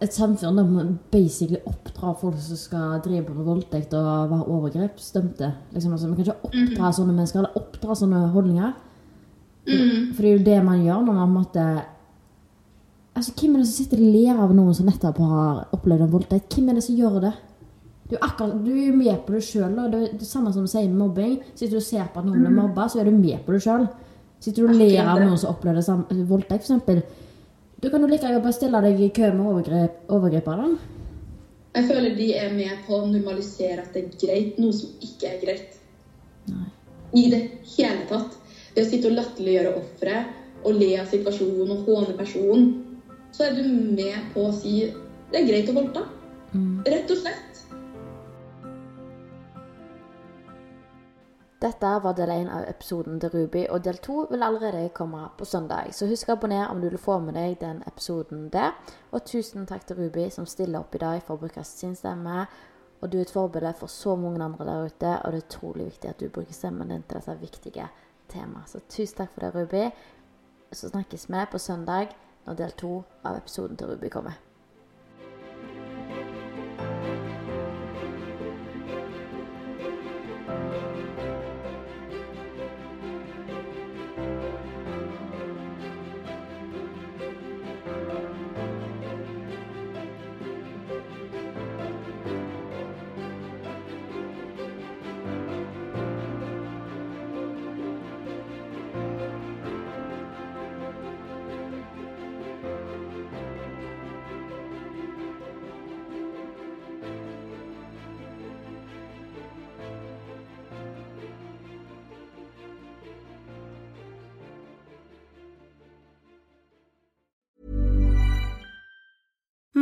et 0.00 0.16
samfunn 0.16 0.56
der 0.56 0.68
man 0.68 0.98
basically 1.12 1.60
oppdrar 1.68 2.14
folk 2.20 2.38
som 2.40 2.56
skal 2.56 3.00
drive 3.04 3.26
på 3.26 3.34
med 3.36 3.44
voldtekt 3.44 3.94
og 3.94 4.30
være 4.30 4.46
overgrepsdømte? 4.48 5.52
Liksom, 5.74 5.92
altså, 5.92 6.08
man 6.08 6.16
kan 6.16 6.26
ikke 6.26 6.48
oppdra 6.48 6.92
sånne 6.96 7.14
mennesker, 7.14 7.42
eller 7.42 7.60
oppdra 7.60 7.96
sånne 7.98 8.20
holdninger. 8.34 8.72
For, 9.66 9.88
for 10.16 10.24
det 10.24 10.30
er 10.30 10.38
jo 10.38 10.44
det 10.46 10.60
man 10.64 10.84
gjør 10.86 11.02
når 11.04 11.18
man 11.20 11.34
måtte 11.36 11.64
Altså, 13.10 13.32
Hvem 13.36 13.54
er 13.54 13.58
det 13.58 13.66
som 13.68 13.84
sitter 13.84 14.00
og 14.00 14.12
ler 14.14 14.38
av 14.40 14.52
noen 14.54 14.74
som 14.74 14.86
nettopp 14.86 15.18
har 15.18 15.56
opplevd 15.76 16.04
en 16.06 16.12
voldtekt? 16.12 16.54
Hvem 16.54 16.68
er 16.70 16.78
det 16.78 16.84
som 16.86 16.96
gjør 16.96 17.16
det? 17.24 17.32
Du 18.10 18.14
akkurat, 18.16 18.54
du 18.64 18.70
er 18.70 18.86
jo 18.86 18.94
med 18.96 19.18
på 19.26 19.34
det 19.34 19.42
sjøl. 19.44 19.74
Det 19.76 19.98
er 19.98 20.14
det 20.18 20.28
samme 20.28 20.52
som 20.54 20.64
du 20.64 20.70
sier 20.70 20.86
med 20.88 20.98
mobbing. 20.98 21.34
Sitter 21.54 21.74
du 21.74 21.80
og 21.82 21.84
ser 21.86 22.06
på 22.10 22.22
at 22.22 22.26
noen 22.26 22.40
blir 22.42 22.54
mobba, 22.54 22.86
så 22.88 23.02
er 23.02 23.10
du 23.10 23.14
med 23.18 23.42
på 23.46 23.54
det 23.54 23.60
sjøl. 23.66 23.84
Sitter 24.40 24.62
du 24.62 24.70
og 24.72 24.80
ler 24.80 25.02
av 25.04 25.20
noen 25.20 25.36
som 25.38 25.52
opplevde 25.52 25.84
voldtekt, 25.84 26.30
voldtekt, 26.30 26.70
f.eks. 26.70 27.28
Du 27.80 27.88
kan 27.90 28.02
jo 28.02 28.08
like 28.10 28.26
gjerne 28.26 28.42
bare 28.44 28.52
stille 28.52 28.80
deg 28.84 28.98
i 29.00 29.12
kø 29.16 29.30
med 29.32 29.46
overgrep, 29.52 30.00
overgripere. 30.12 30.66
da. 30.68 30.98
Jeg 31.74 31.86
føler 31.86 32.16
de 32.16 32.26
er 32.34 32.52
med 32.52 32.82
på 32.86 32.98
å 32.98 33.06
normalisere 33.08 33.84
at 33.84 33.94
det 33.94 34.02
er 34.02 34.18
greit, 34.20 34.58
noe 34.58 34.74
som 34.74 34.90
ikke 35.00 35.30
er 35.30 35.38
greit. 35.44 35.78
I 37.14 37.24
det 37.30 37.40
hele 37.76 38.04
tatt. 38.10 38.36
Ved 38.74 38.84
å 38.84 38.88
sitte 38.90 39.08
og 39.10 39.16
latterliggjøre 39.16 39.74
offeret 39.80 40.66
og 40.66 40.76
le 40.76 40.90
av 41.00 41.08
situasjonen 41.10 41.72
og 41.74 41.88
håne 41.88 42.16
personen, 42.18 42.66
så 43.32 43.46
er 43.46 43.56
du 43.56 43.64
med 43.70 44.28
på 44.34 44.44
å 44.48 44.54
si 44.54 44.74
det 45.30 45.40
er 45.40 45.48
greit 45.48 45.70
å 45.70 45.76
voldta. 45.78 46.04
Rett 46.86 47.10
og 47.10 47.22
slett. 47.22 47.49
Dette 51.60 52.00
var 52.00 52.14
del 52.16 52.30
1 52.30 52.48
av 52.48 52.62
episoden 52.70 53.18
til 53.20 53.34
Ruby, 53.34 53.66
og 53.68 53.82
del 53.84 53.98
2 54.00 54.14
vil 54.30 54.42
allerede 54.42 54.88
komme 54.96 55.26
på 55.36 55.44
søndag. 55.44 55.90
Så 55.92 56.06
husk 56.08 56.30
å 56.30 56.38
abonnere 56.38 56.70
om 56.72 56.80
du 56.80 56.86
vil 56.88 56.98
få 56.98 57.18
med 57.20 57.36
deg 57.36 57.58
den 57.60 57.82
episoden 57.86 58.46
der. 58.54 58.72
Og 59.12 59.26
tusen 59.28 59.68
takk 59.68 59.84
til 59.84 60.00
Ruby 60.00 60.30
som 60.32 60.48
stiller 60.48 60.80
opp 60.80 60.96
i 60.96 61.02
dag 61.04 61.20
for 61.20 61.36
å 61.36 61.44
bruke 61.44 61.64
sin 61.68 61.92
stemme. 61.96 62.46
Og 63.02 63.12
du 63.12 63.18
er 63.18 63.26
et 63.26 63.36
forbilde 63.36 63.74
for 63.76 63.92
så 63.92 64.16
mange 64.16 64.40
andre 64.40 64.64
der 64.64 64.88
ute, 64.88 65.14
og 65.20 65.32
det 65.32 65.42
er 65.42 65.44
utrolig 65.44 65.90
viktig 65.92 66.14
at 66.14 66.20
du 66.20 66.28
bruker 66.32 66.56
stemmen 66.56 66.88
din 66.88 67.04
til 67.04 67.20
dette 67.20 67.40
viktige 67.44 67.88
temaet. 68.32 68.72
Så 68.72 68.80
tusen 68.88 69.20
takk 69.20 69.34
for 69.36 69.44
det, 69.44 69.54
Ruby. 69.54 69.90
Så 70.72 70.88
snakkes 70.88 71.28
vi 71.28 71.48
på 71.52 71.60
søndag 71.60 72.16
når 72.46 72.56
del 72.56 72.78
2 72.86 73.02
av 73.24 73.36
episoden 73.36 73.76
til 73.76 73.92
Ruby 73.92 74.08
kommer. 74.08 74.49